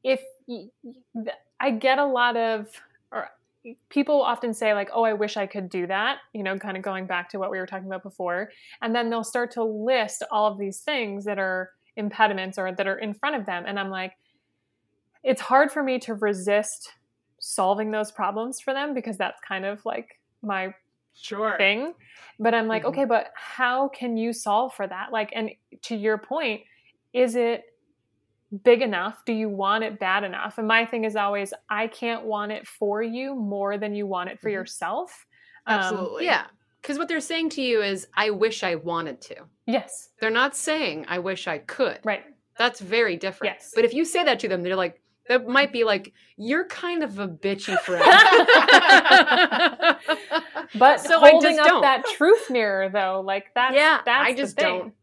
[0.02, 0.20] if
[1.60, 2.68] I get a lot of
[3.12, 3.28] or
[3.88, 6.82] people often say like, "Oh, I wish I could do that," you know, kind of
[6.82, 8.50] going back to what we were talking about before,
[8.82, 12.86] and then they'll start to list all of these things that are impediments or that
[12.86, 14.16] are in front of them, and I'm like,
[15.22, 16.92] it's hard for me to resist
[17.38, 20.74] solving those problems for them because that's kind of like my
[21.14, 21.94] sure thing.
[22.38, 22.88] But I'm like, Mhm.
[22.88, 25.12] okay, but how can you solve for that?
[25.12, 25.50] Like, and
[25.82, 26.62] to your point,
[27.12, 27.64] is it
[28.64, 29.24] big enough?
[29.24, 30.58] Do you want it bad enough?
[30.58, 34.30] And my thing is always, I can't want it for you more than you want
[34.30, 34.54] it for Mhm.
[34.54, 35.26] yourself.
[35.66, 36.46] Um, absolutely Yeah.
[36.80, 39.44] Because what they're saying to you is, I wish I wanted to.
[39.66, 40.10] yes.
[40.18, 42.00] They're not saying, I wish I could.
[42.04, 42.24] Right.
[42.56, 43.54] That's very different.
[43.54, 43.72] Yes.
[43.74, 45.00] But if you say that to them, they're like,
[45.30, 48.04] that might be like, you're kind of a bitchy friend.
[50.78, 51.82] But So I holding just up don't.
[51.82, 54.78] that truth mirror, though, like that's yeah, that's I the just thing.
[54.78, 54.94] don't.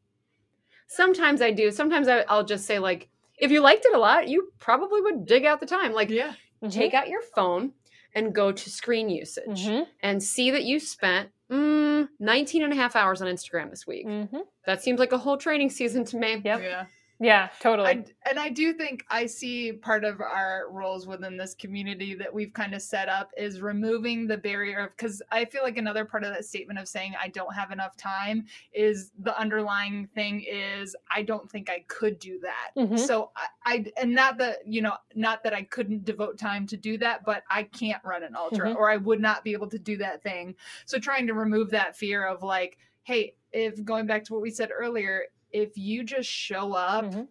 [0.88, 1.72] Sometimes I do.
[1.72, 5.26] Sometimes I, I'll just say like, if you liked it a lot, you probably would
[5.26, 5.94] dig out the time.
[5.94, 6.34] Like, yeah
[6.72, 7.72] take out your phone
[8.16, 9.86] and go to screen usage Mhm.
[10.02, 14.08] and see that you spent mm, 19 and a half hours on Instagram this week.
[14.08, 14.42] Mhm.
[14.66, 16.42] That seems like a whole training season to me.
[16.44, 16.62] Yep.
[16.64, 16.86] yeah
[17.20, 17.90] Yeah, totally.
[17.90, 22.32] I, and I do think I see part of our roles within this community that
[22.32, 26.06] we've kind of set up is removing the barrier of because I feel like another
[26.06, 30.46] part of that statement of saying I don't have enough time is the underlying thing
[30.48, 32.72] is I don't think I could do that.
[32.78, 33.00] Mhm.
[33.00, 36.78] So I, I and not that you know not that I couldn't devote time to
[36.78, 38.76] do that, but I can't run an ultra Mhm.
[38.76, 40.56] or I would not be able to do that thing.
[40.86, 44.52] So trying to remove that fear of like, hey, if going back to what we
[44.52, 45.24] said earlier,
[45.58, 47.28] if you just show up Mhm.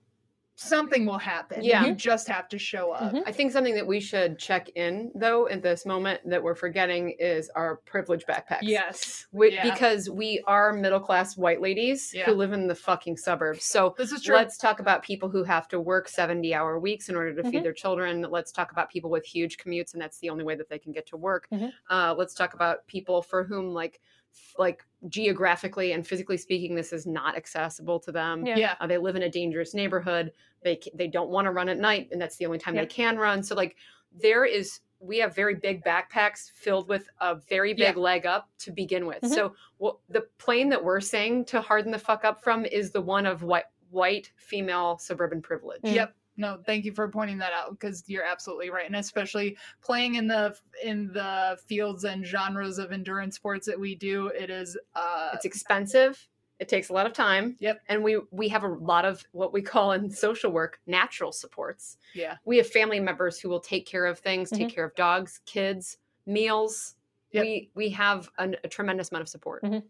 [0.58, 1.62] something will happen.
[1.62, 1.84] Yeah.
[1.84, 3.12] You just have to show up.
[3.12, 3.24] Mhm.
[3.26, 7.10] I think something that we should check in though at this moment that we're forgetting
[7.18, 8.60] is our privilege backpacks.
[8.62, 9.26] Yes.
[9.32, 9.70] We, Yeah.
[9.70, 12.24] Because we are middle class white ladies Yeah.
[12.24, 13.64] who live in the fucking suburbs.
[13.66, 14.34] So This is true.
[14.34, 17.50] let's talk about people who have to work 70 hour weeks in order to Mhm.
[17.50, 18.22] feed their children.
[18.22, 20.92] Let's talk about people with huge commutes and that's the only way that they can
[20.92, 21.48] get to work.
[21.52, 21.70] Mhm.
[21.90, 24.15] Uh, let's talk about people for whom like f-
[24.58, 28.44] like geographically and physically speaking this is not accessible to them.
[28.44, 28.56] Yeah.
[28.56, 28.74] yeah.
[28.80, 30.32] Uh, they live in a dangerous neighborhood.
[30.62, 32.82] They they don't want to run at night, and that's the only time Yeah.
[32.82, 33.42] they can run.
[33.42, 33.76] So like
[34.12, 38.72] there is, we have very big backpacks filled with a very big leg up to
[38.72, 39.20] begin with.
[39.22, 39.28] Mhm.
[39.34, 43.02] So what the plane that we're saying to harden the fuck up from is the
[43.02, 45.82] one of white white female suburban privilege.
[45.82, 45.94] Mm.
[45.94, 46.16] Yep.
[46.36, 50.26] No, thank you for pointing that out because you're absolutely right, and especially playing in
[50.26, 55.30] the in the fields and genres of endurance sports that we do, it is uh,
[55.34, 56.28] It's expensive.
[56.58, 57.56] It takes a lot of time.
[57.58, 57.82] Yep.
[57.88, 61.98] And we we have a lot of what we call in social work natural supports.
[62.14, 64.74] yeah, We have family members who will take care of things, take Mhm.
[64.74, 66.94] care of dogs, kids, meals.
[67.32, 67.42] Yep.
[67.44, 69.62] We we have an, a tremendous amount of support.
[69.64, 69.82] Mhm.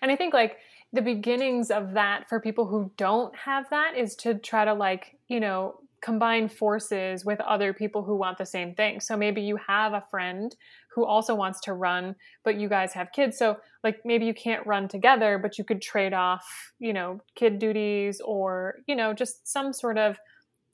[0.00, 0.58] And I think like
[0.92, 5.18] the beginnings of that for people who don't have that is to try to like,
[5.28, 9.00] you know, combine forces with other people who want the same thing.
[9.00, 10.54] So maybe you have a friend
[10.94, 12.14] who also wants to run,
[12.44, 13.36] but you guys have kids.
[13.36, 17.58] So like maybe you can't run together, but you could trade off, you know, kid
[17.58, 20.18] duties or, you know, just some sort of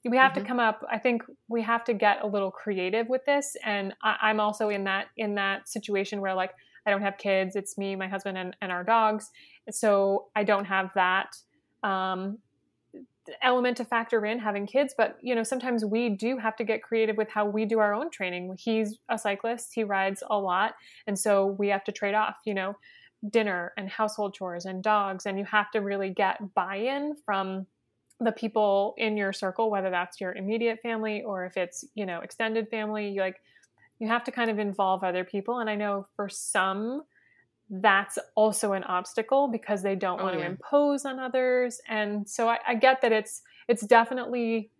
[0.05, 0.35] we have Mhm.
[0.35, 3.95] to come up i think we have to get a little creative with this and
[4.03, 6.53] I, i'm also in that in that situation where like
[6.87, 7.57] i don't have kids.
[7.57, 9.31] It's me my husband and, and our dogs.
[9.71, 11.37] So i don't have that
[11.83, 12.39] um,
[13.41, 14.95] element to factor in having kids.
[14.97, 17.95] But you know sometimes we do have to get creative with how we do our
[17.95, 18.57] own training.
[18.59, 19.73] He's a cyclist.
[19.75, 20.75] He rides a lot.
[21.07, 22.77] And so we have to trade off you know
[23.31, 25.27] dinner and household chores and dogs.
[25.27, 27.67] And you have to really get buy-in from
[28.21, 32.21] the people in your circle whether that's your immediate family or if it's you know
[32.21, 33.17] extended family.
[33.19, 33.41] Like
[34.03, 37.03] you have to kind of involve other people and i know for some
[37.71, 42.49] that's also an obstacle because they don't Oh, want to impose on others and so
[42.49, 44.71] I, I get that it's it's definitely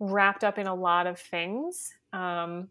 [0.00, 2.68] wrapped up in a lot of things um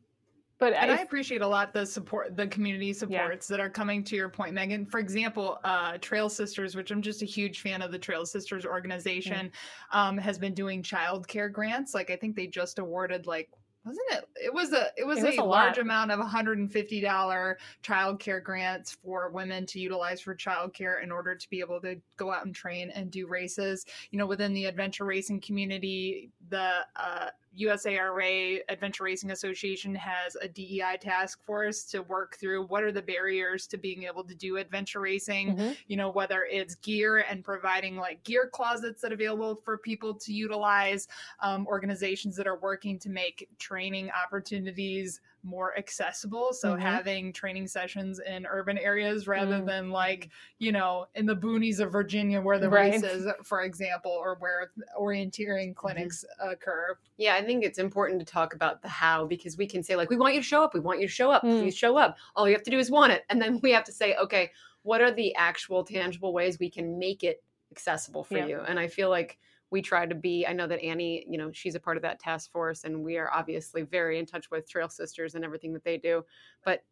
[0.58, 4.04] but and I, I appreciate a lot the support, the community supports that are coming
[4.04, 4.86] to your point, Megan.
[4.86, 8.64] For example, uh, Trail Sisters, which I'm just a huge fan of the Trail Sisters
[8.64, 9.52] organization,
[9.92, 11.96] um, has been doing childcare grants.
[11.96, 13.50] Like I think they just awarded like
[13.84, 14.26] wasn't it?
[14.36, 18.98] It was a it was, It was a, a large amount of $150 childcare grants
[19.04, 22.54] for women to utilize for childcare in order to be able to go out and
[22.54, 23.86] train and do races.
[24.12, 27.30] You know, within the adventure racing community, the uh,
[27.60, 33.02] USARA Adventure Racing Association has a DEI task force to work through what are the
[33.02, 35.78] barriers to being able to do adventure racing Mhm.
[35.88, 40.14] you know whether it's gear and providing like gear closets that are available for people
[40.14, 41.08] to utilize
[41.40, 46.80] um, organizations that are working to make training opportunities more accessible so Mhm.
[46.80, 49.66] having training sessions in urban areas rather Mm.
[49.66, 50.30] than like
[50.60, 52.92] you know in the boonies of virginia where the Right.
[52.94, 58.54] races for example or where orienteering clinics occur Yeah, I think it's important to talk
[58.56, 60.80] about the how because we can say like we want you to show up, we
[60.80, 61.60] want you to show up, Mm.
[61.62, 62.18] please show up.
[62.36, 64.52] All you have to do is want it, and then we have to say, okay,
[64.84, 68.46] what are the actual tangible ways we can make it accessible for Yeah.
[68.48, 68.60] you?
[68.62, 69.38] And I feel like
[69.72, 70.46] we try to be.
[70.46, 73.18] I know that Annie, you know, she's a part of that task force, and we
[73.18, 76.24] are obviously very in touch with Trail Sisters and everything that they do.
[76.64, 76.84] But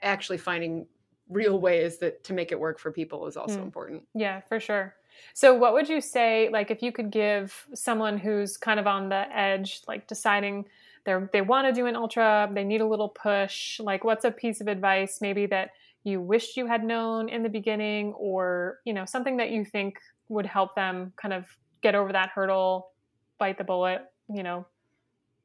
[0.00, 0.86] actually finding
[1.28, 3.64] real ways that to make it work for people is also Mm.
[3.64, 4.08] important.
[4.14, 4.94] Yeah, for sure.
[5.34, 9.08] So, what would you say, like, if you could give someone who's kind of on
[9.08, 10.64] the edge, like deciding
[11.04, 14.30] they they want to do an ultra, they need a little push, like, what's a
[14.30, 15.70] piece of advice maybe that
[16.04, 19.98] you wished you had known in the beginning, or you know, something that you think
[20.28, 21.46] would help them kind of
[21.82, 22.92] get over that hurdle,
[23.38, 24.02] bite the bullet,
[24.32, 24.66] you know,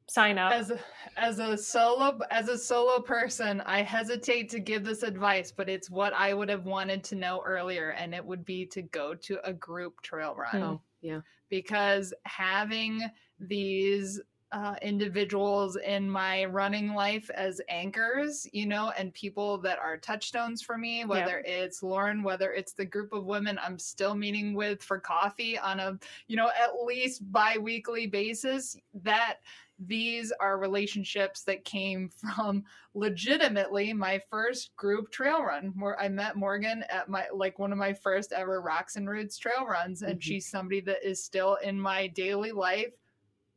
[0.06, 0.52] sign up?
[0.52, 0.78] as a,
[1.16, 5.88] as a solo as a solo person i hesitate to give this advice but it's
[5.88, 9.38] what i would have wanted to know earlier and it would be to go to
[9.44, 10.62] a group trail run.
[10.62, 11.20] Oh, yeah.
[11.48, 13.00] because having
[13.40, 14.20] these
[14.54, 20.62] uh, individuals in my running life as anchors, you know, and people that are touchstones
[20.62, 24.80] for me, whether it's Lauren, whether it's the group of women I'm still meeting with
[24.80, 25.98] for coffee on a,
[26.28, 29.38] you know, at least bi weekly basis, that
[29.80, 32.62] these are relationships that came from
[32.94, 37.78] legitimately my first group trail run where I met Morgan at my like one of
[37.78, 40.22] my first ever Rocks and Roots trail runs and Mhm.
[40.22, 42.92] she's somebody that is still in my daily life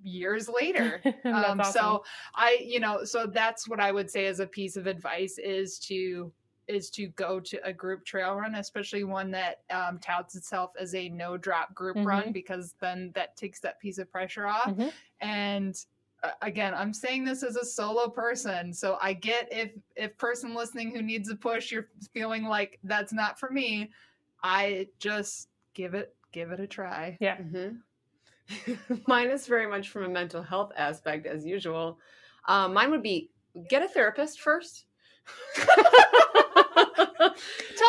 [0.03, 1.01] years later.
[1.03, 1.73] That's um awesome.
[1.73, 2.03] so
[2.35, 5.79] I you know so that's what I would say as a piece of advice is
[5.79, 6.31] to
[6.67, 10.93] is to go to a group trail run, especially one that um, touts itself as
[10.95, 14.71] a no drop group run, because then that takes that piece of pressure off.
[14.75, 14.91] Mhm.
[15.21, 15.85] And
[16.23, 20.53] uh, again, I'm saying this as a solo person, so I get if if person
[20.55, 23.89] listening who needs a push, you're feeling like that's not for me.
[24.43, 27.17] I just give it give it a try.
[27.21, 27.37] yeah.
[27.37, 27.77] hmm
[29.07, 31.99] mine is very much from a mental health aspect, as usual.
[32.47, 33.29] Um, mine would be
[33.69, 34.85] get a therapist first.
[35.55, 35.65] Tell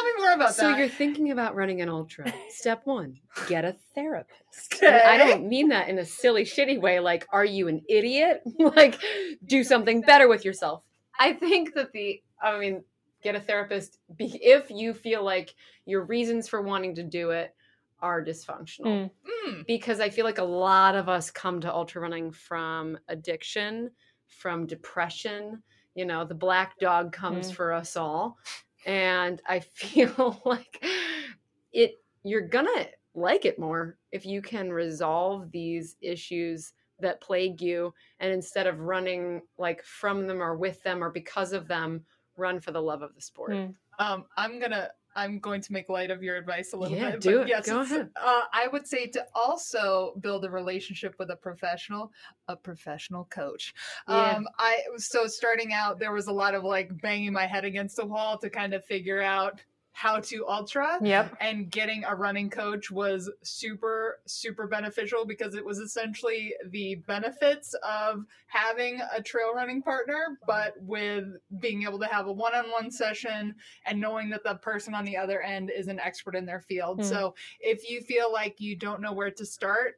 [0.05, 0.73] me more about so that.
[0.73, 2.33] So you're thinking about running an ultra.
[2.51, 4.83] Step one, get a therapist.
[4.83, 7.01] And I don't mean that in a silly, shitty way.
[7.01, 8.43] Like, are you an idiot?
[8.59, 9.01] like,
[9.47, 10.83] do something better with yourself.
[11.19, 12.83] I think that the, I mean,
[13.23, 15.55] get a therapist if you feel like
[15.87, 17.55] your reasons for wanting to do it
[18.01, 19.11] are dysfunctional Mm.
[19.49, 19.67] Mm.
[19.67, 23.91] because I feel like a lot of us come to ultra running from addiction,
[24.27, 25.63] from depression.
[25.95, 27.55] You know, the black dog comes Mm.
[27.55, 28.39] for us all.
[28.87, 30.85] And I feel like
[31.73, 37.93] it you're gonna like it more if you can resolve these issues that plague you
[38.21, 42.05] and instead of running like from them or with them or because of them,
[42.37, 43.53] run for the love of the sport.
[43.53, 43.75] Mm.
[43.99, 47.21] Um, I'm gonna I'm going to make light of your advice a little Yeah, bit.
[47.21, 47.49] do but it.
[47.49, 48.11] Yes, Go ahead.
[48.17, 52.13] Uh, I would say to also build a relationship with a professional,
[52.47, 53.75] a professional coach.
[54.09, 54.37] Yeah.
[54.37, 57.97] Um, I so starting out, there was a lot of like banging my head against
[57.97, 59.61] the wall to kind of figure out
[59.99, 61.37] how to ultra Yep.
[61.41, 67.75] and getting a running coach was super super beneficial because it was essentially the benefits
[67.83, 71.25] of having a trail running partner but with
[71.59, 75.41] being able to have a one-on-one session and knowing that the person on the other
[75.43, 77.05] end is an expert in their field Hmm.
[77.05, 79.97] so if you feel like you don't know where to start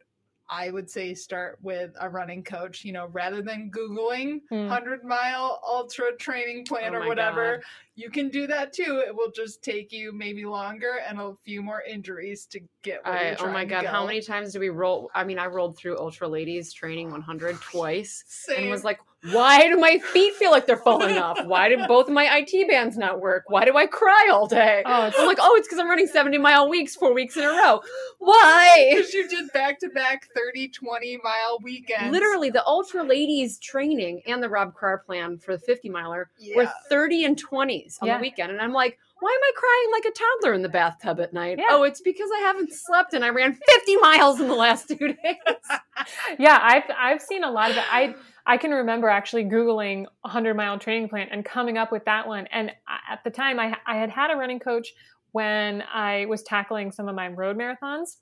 [0.50, 4.66] I would say start with a running coach, you know, rather than Googling Hmm.
[4.66, 7.64] 100 mile ultra training plan Oh or whatever God.
[7.94, 9.02] you can do that too.
[9.06, 13.14] It will just take you maybe longer and a few more injuries to get where
[13.14, 15.10] I, oh my god, how many times do we roll?
[15.14, 18.62] I mean, I rolled through Ultra Ladies training 100 twice Same.
[18.62, 18.98] and was like,
[19.32, 21.44] why do my feet feel like they're falling off?
[21.44, 23.44] Why did both of my IT bands not work?
[23.48, 24.82] Why do I cry all day?
[24.86, 27.48] Oh, I'm like, oh, it's because I'm running 70 mile weeks four weeks in a
[27.48, 27.80] row.
[28.18, 28.92] Why?
[28.94, 32.10] because you did back to back 30, 20 mile weekends.
[32.12, 36.62] Literally, the Ultra Ladies training and the Rob Carr plan for the 50 miler were
[36.62, 36.72] Yeah.
[36.88, 38.16] 30 and 20s on Yeah.
[38.16, 38.52] the weekend.
[38.52, 41.58] And I'm like, why am I crying like a toddler in the bathtub at night?
[41.58, 41.66] Yeah.
[41.70, 44.96] Oh, it's because I haven't slept and I ran 50 miles in the last two
[44.96, 45.36] days.
[46.38, 48.14] yeah i've i've seen a lot of it i
[48.50, 52.46] i can remember actually googling 100 mile training plan and coming up with that one.
[52.48, 52.72] And
[53.08, 54.92] at the time i i had had a running coach
[55.32, 58.16] when i was tackling some of my road marathons.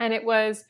[0.00, 0.64] And it was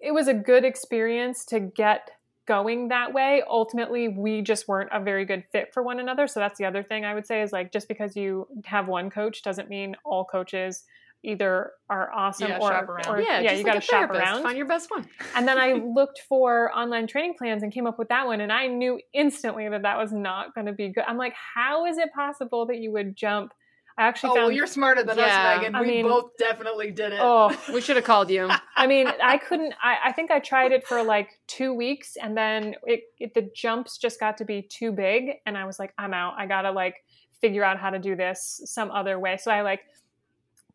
[0.00, 2.10] it was a good experience to get
[2.46, 3.42] going that way.
[3.48, 6.26] Ultimately we just weren't a very good fit for one another.
[6.26, 9.08] So that's the other thing i would say is like just because you have one
[9.08, 10.82] coach doesn't mean all coaches
[11.26, 13.06] either are awesome Yeah, or, shop around.
[13.08, 15.06] or yeah, yeah just you like got to shop around Find your best one.
[15.34, 18.40] and then I looked for online training plans and came up with that one.
[18.40, 21.04] And I knew instantly that that was not going to be good.
[21.06, 23.52] I'm like, how is it possible that you would jump?
[23.98, 25.24] I actually Oh, well, you're smarter than Yeah.
[25.24, 25.74] us, Megan.
[25.74, 27.18] I we mean- both definitely did it.
[27.20, 28.48] oh, We should have called you.
[28.76, 29.72] I mean, I couldn't.
[29.82, 33.50] I, I think I tried it for like two weeks, and then it, it the
[33.54, 36.34] jumps just got to be too big, and I was like, I'm out.
[36.36, 36.96] I gotta like
[37.40, 39.38] figure out how to do this some other way.
[39.38, 39.80] So I like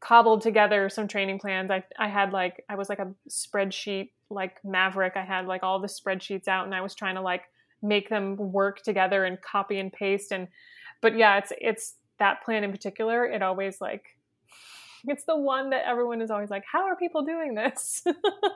[0.01, 1.71] cobbled together some training plans.
[1.71, 5.13] I I had like I was like a spreadsheet like maverick.
[5.15, 7.43] I had like all the spreadsheets out, and I was trying to like
[7.81, 10.31] make them work together and copy and paste.
[10.31, 10.47] And
[11.01, 13.25] but yeah, it's it's that plan in particular.
[13.25, 14.03] It always like
[15.07, 18.03] it's the one that everyone is always like, how are people doing this?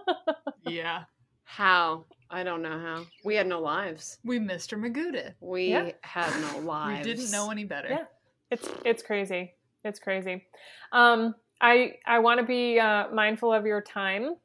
[0.67, 1.03] yeah.
[1.43, 2.05] How?
[2.29, 3.05] I don't know how.
[3.23, 4.17] We had no lives.
[4.23, 4.79] We Mr.
[4.79, 5.33] Magooda.
[5.39, 5.91] We Yeah.
[6.01, 6.99] had no lives.
[7.07, 7.89] We didn't know any better.
[7.89, 8.05] Yeah.
[8.51, 9.53] it's it's crazy.
[9.86, 10.47] It's crazy.
[10.91, 14.36] Um, I I want to be uh, mindful of your time,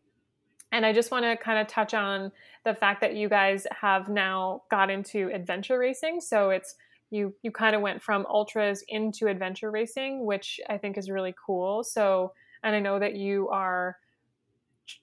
[0.70, 2.30] and I just want to kind of touch on
[2.64, 6.20] the fact that you guys have now got into adventure racing.
[6.20, 6.76] So it's
[7.10, 11.34] you you kind of went from ultras into adventure racing, which I think is really
[11.44, 11.82] cool.
[11.82, 12.32] So
[12.62, 13.96] and I know that you are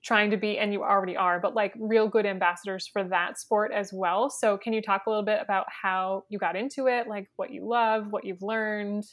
[0.03, 3.71] trying to be and you already are but like real good ambassadors for that sport
[3.73, 7.07] as well so can you talk a little bit about how you got into it
[7.07, 9.05] like what you love what you've learned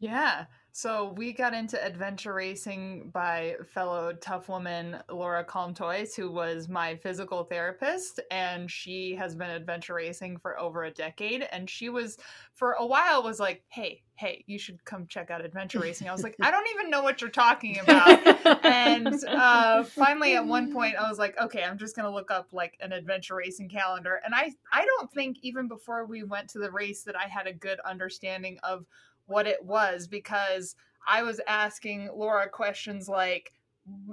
[0.00, 0.46] Yeah.
[0.70, 6.94] So we got into adventure racing by fellow tough woman Laura Calmtois, who was my
[6.94, 11.48] physical therapist, and she has been adventure racing for over a decade.
[11.50, 12.16] And she was,
[12.54, 16.12] for a while, was like, "Hey, hey, you should come check out adventure racing." I
[16.12, 20.72] was like, "I don't even know what you're talking about." and uh, finally, at one
[20.72, 24.20] point, I was like, "Okay, I'm just gonna look up like an adventure racing calendar."
[24.24, 27.48] And I, I don't think even before we went to the race that I had
[27.48, 28.86] a good understanding of
[29.28, 30.74] what it was because
[31.06, 33.52] I was asking Laura questions like,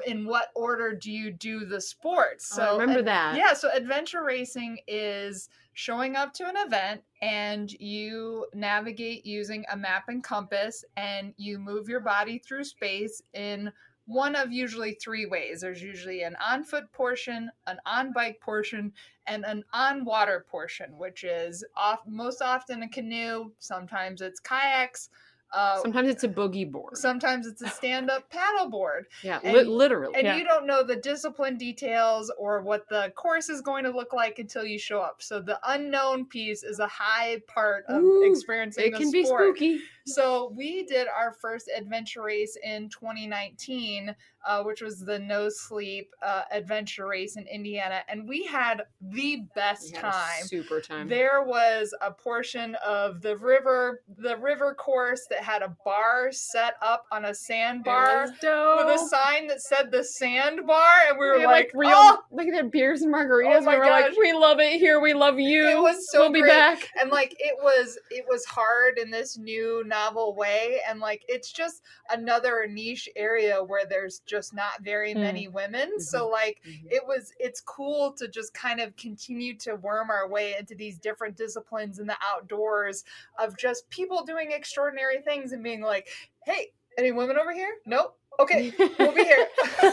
[0.07, 2.49] in what order do you do the sports?
[2.53, 3.37] Oh, so Oh, remember ad- that.
[3.37, 9.75] Yeah, so adventure racing is showing up to an event and you navigate using a
[9.75, 13.69] map and compass and you move your body through space in
[14.05, 15.61] one of usually three ways.
[15.61, 18.93] There's usually an on foot portion, an on bike portion,
[19.27, 23.51] and an on water portion, which is off most often a canoe.
[23.59, 25.09] Sometimes it's kayaks.
[25.55, 26.97] Uh, Sometimes it's a boogie board.
[26.97, 30.13] sometimes it's a stand-up paddleboard, yeah, and- li- literally.
[30.15, 30.35] and Yeah.
[30.35, 34.37] you don't know the discipline details or what the course is going to look like
[34.39, 35.21] until you show up.
[35.21, 39.79] So the unknown piece is a high part of Ooh, experiencing it can be spooky.
[40.05, 44.13] So we did our first adventure race in 2019,
[44.45, 49.43] uh, which was the No Sleep uh, adventure race in Indiana, and we had the
[49.55, 50.45] best had time.
[50.45, 51.07] Super time.
[51.07, 56.75] There was a portion of the river, the river course that had a bar set
[56.81, 58.85] up on a sandbar It was dope.
[58.85, 62.47] with a sign that said the sandbar, and we were We like, real, oh, like
[62.49, 63.57] they had beers and margaritas.
[63.57, 64.01] Oh my we were gosh.
[64.09, 64.99] like, we love it here.
[64.99, 65.67] We love you.
[65.67, 66.89] It was so We'll be back.
[66.99, 71.51] and like it was it was hard in this new novel way and like it's
[71.51, 75.21] just another niche area where there's just not very Mm.
[75.21, 75.99] many women Mm-hmm.
[75.99, 80.55] so like it was it's cool to just kind of continue to worm our way
[80.59, 83.03] into these different disciplines in the outdoors
[83.39, 86.07] of just people doing extraordinary things and being like
[86.45, 89.47] hey any women over here nope okay we'll be here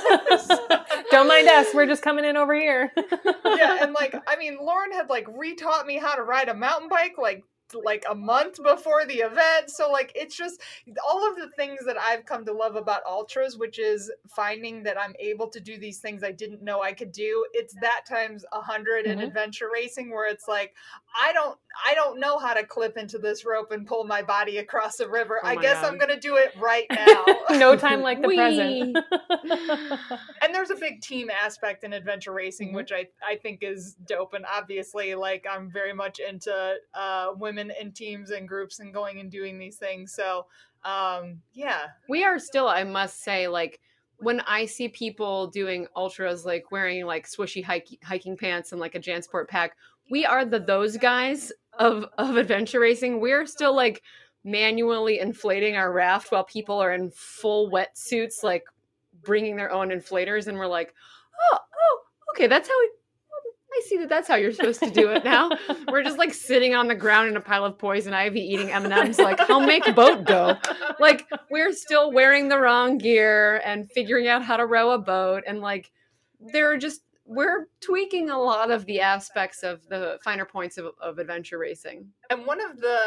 [1.10, 1.66] Don't mind us.
[1.74, 2.90] We're just coming in over here.
[3.44, 6.88] yeah, and like I mean, Lauren had like retaught me how to ride a mountain
[6.88, 7.44] bike like
[7.84, 9.68] like a month before the event.
[9.70, 10.60] So like it's just
[11.08, 15.00] all of the things that I've come to love about ultras, which is finding that
[15.00, 17.46] I'm able to do these things I didn't know I could do.
[17.52, 19.28] It's that times a 100 in Mhm.
[19.28, 20.74] adventure racing where it's like
[21.20, 24.58] I don't I don't know how to clip into this rope and pull my body
[24.58, 25.40] across a river.
[25.42, 25.92] Oh I guess God.
[25.92, 27.24] I'm going to do it right now.
[27.50, 28.98] no time like the present.
[30.42, 32.74] and there's a big team aspect in adventure racing Mhm.
[32.74, 37.61] which I, I think is dope and obviously like i'm very much into uh, women
[37.70, 40.12] in teams and groups and going and doing these things.
[40.12, 40.46] So
[40.84, 41.86] um, yeah.
[42.08, 43.78] We are still i must say like
[44.18, 48.94] when i see people doing ultras like wearing like swishy hike- hiking pants and like
[48.94, 49.76] a jansport pack
[50.10, 53.20] we are the those guys of of adventure racing.
[53.20, 54.02] We're still like
[54.44, 58.64] manually inflating our raft while people are in full wetsuits like
[59.22, 60.92] bringing their own inflators and we're like
[61.52, 62.00] oh oh
[62.34, 62.90] okay that's how we
[63.72, 65.50] I see that that's how you're supposed to do it now.
[65.88, 69.18] We're just like sitting on the ground in a pile of poison ivy eating M&Ms
[69.18, 70.56] like how make a boat go
[71.00, 75.42] like we're still wearing the wrong gear and figuring out how to row a boat
[75.46, 75.90] and like
[76.52, 81.18] they're just we're tweaking a lot of the aspects of the finer points of, of
[81.18, 82.98] adventure racing and one of the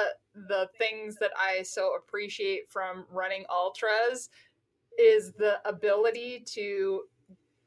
[0.47, 4.29] the things that i so appreciate from running ultras
[4.97, 7.01] is the ability to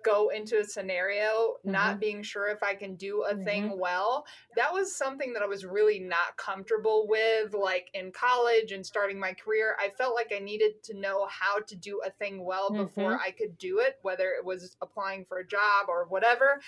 [0.09, 2.00] go into a scenario not mm-hmm.
[2.00, 3.78] being sure if I can do a thing mm-hmm.
[3.78, 4.24] well.
[4.56, 9.18] That was something that I was really not comfortable with like in college and starting
[9.18, 9.76] my career.
[9.78, 13.26] I felt like I needed to know how to do a thing well before mm-hmm.
[13.26, 16.61] I could do it, whether it was applying for a job or whatever.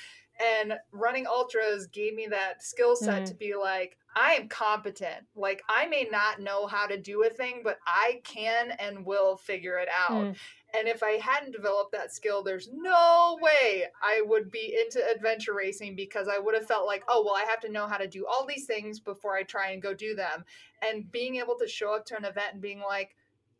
[0.60, 3.38] And running ultras gave me that skill set to mm.
[3.38, 5.26] be like, I am competent.
[5.36, 9.36] Like, I may not know how to do a thing, but I can and will
[9.36, 10.12] figure it out.
[10.12, 10.36] Mm.
[10.76, 15.54] And if I hadn't developed that skill, there's no way I would be into adventure
[15.54, 18.06] racing because I would have felt like, oh, well, I have to know how to
[18.06, 20.44] do all these things before I try and go do them.
[20.82, 23.16] And being able to show up to an event and being like,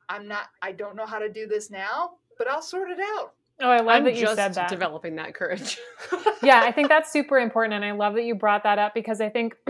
[0.08, 3.34] I'm not, I don't know how to do this now, but I'll sort it out.
[3.62, 4.70] Oh, I love i'm that you just said that.
[4.70, 5.78] developing that courage
[6.42, 7.74] yeah, I think that's super important.
[7.74, 9.56] And I love that you brought that up because I think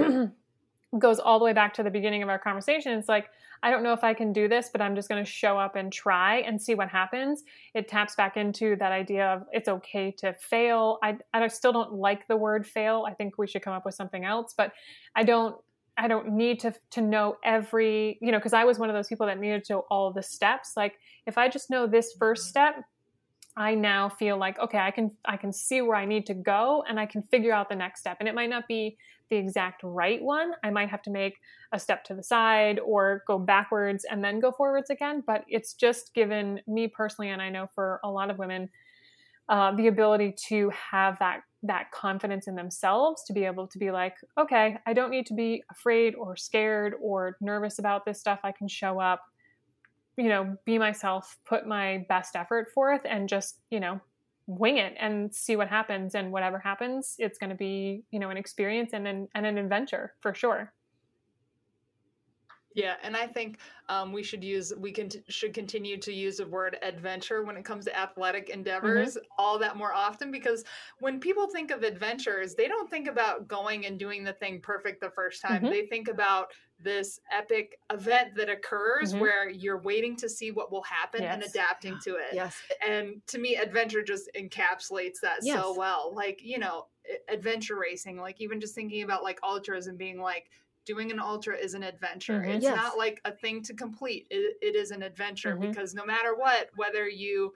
[0.98, 2.92] goes all the way back to the beginning of our conversation.
[2.98, 3.30] It's like,
[3.62, 5.76] I don't know if I can do this, but I'm just going to show up
[5.76, 7.44] and try and see what happens.
[7.74, 10.98] It taps back into that idea of it's okay to fail.
[11.02, 13.04] I, I still don't like the word fail.
[13.06, 14.72] I think we should come up with something else, but
[15.14, 15.56] I don't.
[15.98, 19.08] I don't need to to know every, you know, because I was one of those
[19.08, 20.72] people that needed to know all the steps.
[20.74, 20.94] Like
[21.26, 22.84] if I just know this first step,
[23.54, 26.84] I now feel like okay, I can I can see where I need to go
[26.88, 28.16] and I can figure out the next step.
[28.20, 28.96] And it might not be
[29.30, 30.52] the exact right one.
[30.62, 31.38] I might have to make
[31.72, 35.22] a step to the side or go backwards and then go forwards again.
[35.26, 38.68] But it's just given me personally, and I know for a lot of women,
[39.48, 43.90] uh, the ability to have that that confidence in themselves to be able to be
[43.90, 48.40] like, okay, I don't need to be afraid or scared or nervous about this stuff.
[48.44, 49.20] I can show up,
[50.16, 54.00] you know, be myself, put my best effort forth, and just you know
[54.50, 58.30] wing it and see what happens and whatever happens it's going to be you know
[58.30, 60.72] an experience and an, and an adventure for sure
[62.72, 63.58] Yeah, and I think
[63.88, 67.64] um, we should use we can should continue to use the word adventure when it
[67.64, 70.62] comes to athletic endeavors all that more often because
[71.00, 75.00] when people think of adventures, they don't think about going and doing the thing perfect
[75.00, 75.66] the first time.
[75.66, 75.68] Mhm.
[75.68, 79.18] They think about this epic event that occurs Mhm.
[79.18, 82.38] where you're waiting to see what will happen and adapting to it.
[82.38, 86.14] yes And to me, adventure just encapsulates that so well.
[86.14, 86.86] Like, you know,
[87.28, 90.50] adventure racing, like even just thinking about like ultras and being like,
[90.90, 92.40] doing an ultra is an adventure.
[92.40, 92.56] Mhm.
[92.56, 92.74] It's Yes.
[92.74, 94.26] not like a thing to complete.
[94.28, 95.68] It, it is an adventure Mhm.
[95.68, 97.54] because no matter what, whether you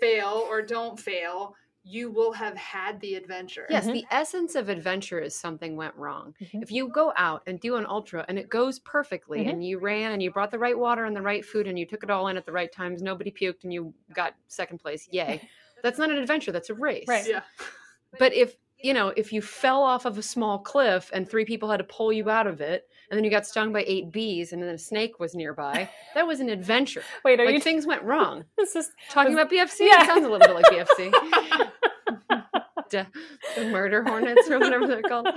[0.00, 3.66] fail or don't fail, you will have had the adventure.
[3.68, 3.92] Yes, Mhm.
[3.92, 6.34] the essence of adventure is something went wrong.
[6.40, 6.62] Mhm.
[6.62, 9.50] If you go out and do an ultra and it goes perfectly Mhm.
[9.50, 11.84] and you ran and you brought the right water and the right food and you
[11.84, 15.06] took it all in at the right times, nobody puked and you got second place,
[15.12, 15.46] yay.
[15.82, 17.06] That's not an adventure, that's a race.
[17.06, 17.28] Right.
[17.28, 17.42] Yeah.
[18.18, 21.70] But if, you know, if you fell off of a small cliff and three people
[21.70, 24.52] had to pull you out of it and then you got stung by eight bees
[24.52, 27.02] and then a snake was nearby, that was an adventure.
[27.24, 28.44] Wait, are like you things went wrong.
[28.58, 30.02] this is Talking was- about BFC, Yeah.
[30.02, 31.10] it sounds a little bit like BFC.
[32.90, 33.06] the,
[33.56, 35.28] the murder hornets or whatever they're called.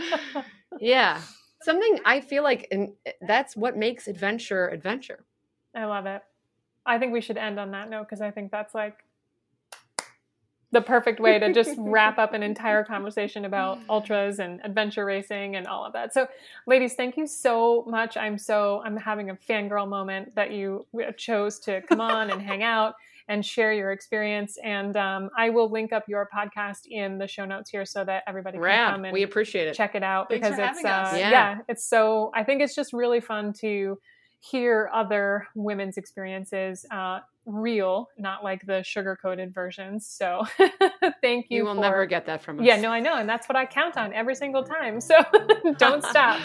[0.82, 1.22] Yeah.
[1.62, 5.24] Something I feel like and eh, that's what makes adventure adventure.
[5.74, 6.22] I love it.
[6.86, 9.04] I think we should end on that note because I think that's like
[10.72, 15.56] the perfect way to just wrap up an entire conversation about ultras and adventure racing
[15.56, 16.14] and all of that.
[16.14, 16.28] So,
[16.66, 18.18] ladies, thank you so much.
[18.18, 20.86] I'm so I'm having a fangirl moment that you
[21.18, 22.96] chose to come on and hang out
[23.30, 24.58] and share your experience.
[24.64, 28.24] And um, I will link up your podcast in the show notes here so that
[28.28, 29.74] everybody can come and We appreciate it.
[29.74, 31.30] check it out Thanks because it's uh, Yeah.
[31.32, 31.58] yeah.
[31.68, 33.98] it's so I think it's just really fun to
[34.40, 40.06] hear other women's experiences uh, real, not like the sugar coated versions.
[40.06, 40.46] So
[41.22, 41.58] thank you.
[41.60, 42.66] You will for- never get that from us.
[42.66, 45.02] Yeah, no, I know, and that's what I count on every single time.
[45.02, 45.16] So
[45.78, 46.40] don't stop.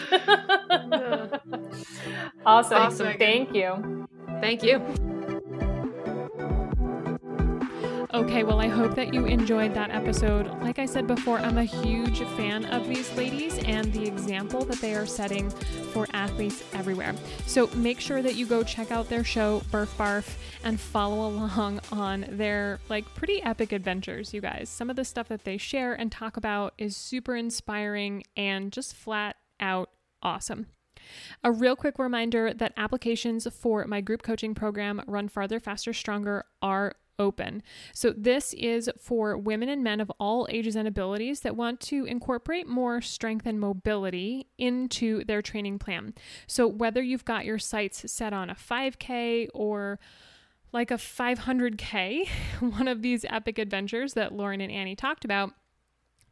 [2.45, 2.77] awesome.
[2.77, 3.17] Awesome.
[3.19, 4.07] Thank you.
[4.41, 4.81] Thank you.
[8.13, 10.45] Okay, well, I hope that you enjoyed that episode.
[10.61, 14.79] Like I said before, I'm a huge fan of these ladies and the example that
[14.79, 17.15] they are setting for athletes everywhere.
[17.47, 21.81] So make sure that you go check out their show, Burf Barf, and follow along
[21.91, 24.69] on their like pretty epic adventures, you guys.
[24.69, 28.93] Some of the stuff that they share and talk about is super inspiring and just
[28.93, 29.89] flat out
[30.21, 30.67] awesome.
[31.43, 36.45] A real quick reminder that applications for my group coaching program, Run Farther, Faster, Stronger,
[36.61, 37.63] are open.
[37.93, 42.05] So, this is for women and men of all ages and abilities that want to
[42.05, 46.13] incorporate more strength and mobility into their training plan.
[46.47, 49.99] So, whether you've got your sights set on a 5K or
[50.71, 52.27] like a 500K,
[52.59, 55.51] one of these epic adventures that Lauren and Annie talked about,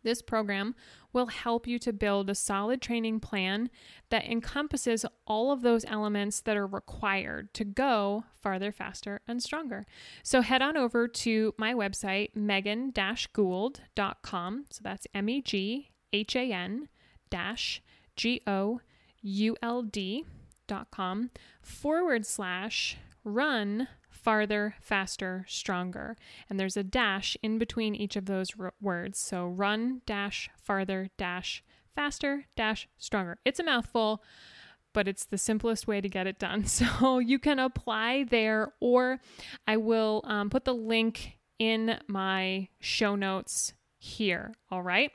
[0.03, 0.75] this program
[1.13, 3.69] will help you to build a solid training plan
[4.09, 9.85] that encompasses all of those elements that are required to go farther, faster, and stronger.
[10.23, 12.93] So head on over to my website, meghan
[13.33, 14.65] gould.com.
[14.69, 16.87] So that's M E G H A N
[18.15, 18.81] G O
[19.21, 20.40] U L D.com
[21.61, 26.15] forward slash run farther, faster, stronger.
[26.49, 29.19] And there's a dash in between each of those r- words.
[29.19, 31.63] So run dash farther dash
[31.95, 33.37] faster dash stronger.
[33.45, 34.23] It's a mouthful,
[34.93, 36.65] but it's the simplest way to get it done.
[36.67, 39.19] So you can apply there, or
[39.67, 43.73] I will um, put the link in my show notes
[44.03, 44.53] here.
[44.71, 45.11] All right.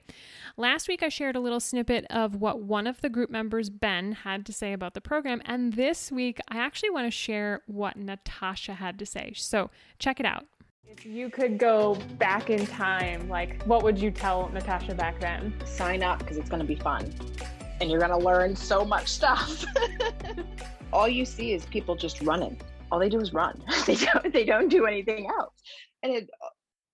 [0.56, 4.12] Last week, I shared a little snippet of what one of the group members, Ben,
[4.12, 5.42] had to say about the program.
[5.44, 9.32] And this week, I actually want to share what Natasha had to say.
[9.34, 10.46] So check it out.
[10.88, 15.52] If you could go back in time, like what would you tell Natasha back then?
[15.64, 17.12] sign up because it's going to be fun
[17.80, 19.64] and you're going to learn so much stuff.
[20.92, 22.58] All you see is people just running.
[22.92, 23.60] All they do is run.
[23.86, 25.54] they don't they don't do anything else.
[26.04, 26.30] And it, it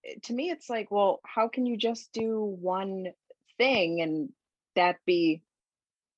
[0.07, 3.09] Eh, to me it's like, well, how can you just do one
[3.59, 4.30] thing and
[4.76, 5.42] that be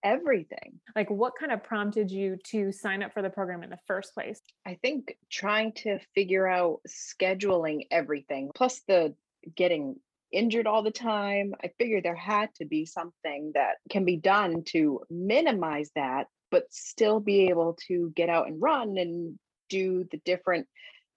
[0.02, 0.80] everything?
[0.94, 4.14] Like what kind of prompted you to sign up for the program in the first
[4.14, 4.40] place?
[4.66, 9.14] I think trying to figure out scheduling everything plus the
[9.56, 9.96] getting
[10.34, 11.54] injured all the time.
[11.62, 16.64] I figured there had to be something that can be done to minimize that, but
[16.70, 19.38] still be able to get out and run and
[19.70, 20.66] do the different.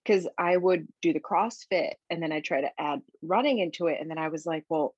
[0.07, 3.97] Because I would do the CrossFit and then I try to add running into it.
[3.99, 4.95] And then I was like, well,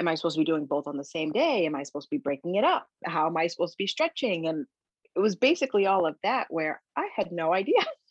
[0.00, 1.66] am I supposed to be doing both on the same day?
[1.66, 2.88] Am I supposed to be breaking it up?
[3.04, 4.48] How am I supposed to be stretching?
[4.48, 4.66] And
[5.14, 7.80] it was basically all of that where I had no idea.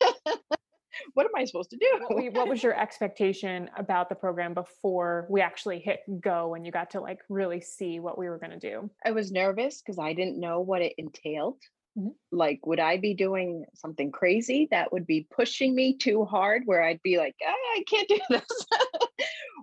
[1.14, 2.30] what am I supposed to do?
[2.32, 6.90] what was your expectation about the program before we actually hit go and you got
[6.90, 8.90] to like really see what we were going to do?
[9.04, 11.58] I was nervous because I didn't know what it entailed.
[12.00, 12.14] Mhm.
[12.32, 16.82] Like, would I be doing something crazy that would be pushing me too hard where
[16.82, 18.66] I'd be like, "Ah, I can't do this?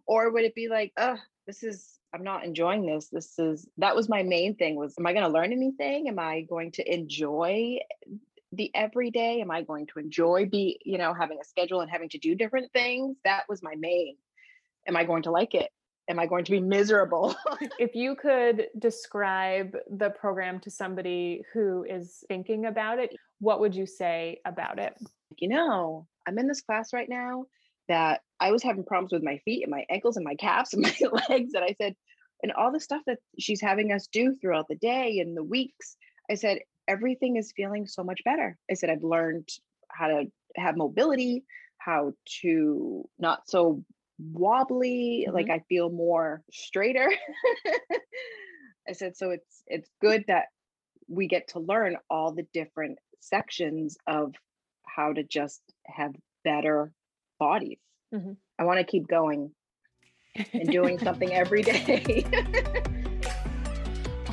[0.07, 3.09] or would it be like, oh, this is, I'm not enjoying this.
[3.09, 6.07] This is, that was my main thing was, am I going to learn anything?
[6.07, 7.79] Am I going to enjoy
[8.51, 9.41] the everyday?
[9.41, 12.35] Am I going to enjoy be, you know, having a schedule and having to do
[12.35, 13.17] different things?
[13.25, 14.17] That was my main.
[14.87, 15.69] Am I going to like it?
[16.09, 17.35] Am I going to be miserable?
[17.79, 23.75] if you could describe the program to somebody who is thinking about it, what would
[23.75, 24.93] you say about it?
[25.37, 27.45] You know, I'm in this class right now
[27.87, 30.81] that I was having problems with my feet and my ankles and my calves and
[30.83, 30.95] my
[31.29, 31.53] legs.
[31.53, 31.95] And I said,
[32.43, 35.97] and all the stuff that she's having us do throughout the day and the weeks,
[36.29, 38.57] I said, everything is feeling so much better.
[38.69, 39.49] I said, I've learned
[39.89, 40.25] how to
[40.55, 41.43] have mobility,
[41.77, 43.83] how to not so
[44.19, 45.35] wobbly, mm-hmm.
[45.35, 47.09] like I feel more straighter.
[48.89, 50.45] I said, so it's it's good that
[51.07, 54.33] we get to learn all the different sections of
[54.85, 56.13] how to just have
[56.43, 56.91] better
[57.39, 57.79] bodies.
[58.13, 58.33] Mm-hmm.
[58.59, 59.51] I want to keep going
[60.53, 62.25] and doing something every day.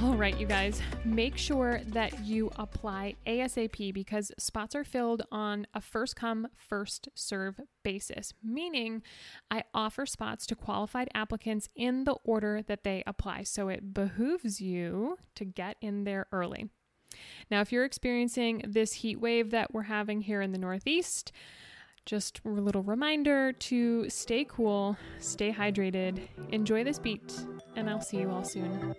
[0.04, 5.66] All right, you guys, make sure that you apply ASAP because spots are filled on
[5.72, 9.02] a first come, first serve basis, meaning
[9.50, 13.44] I offer spots to qualified applicants in the order that they apply.
[13.44, 16.68] So it behooves you to get in there early.
[17.50, 21.32] Now, if you're experiencing this heat wave that we're having here in the Northeast,
[22.04, 28.18] just a little reminder to stay cool, stay hydrated, enjoy this beat, and I'll see
[28.18, 28.94] you all soon.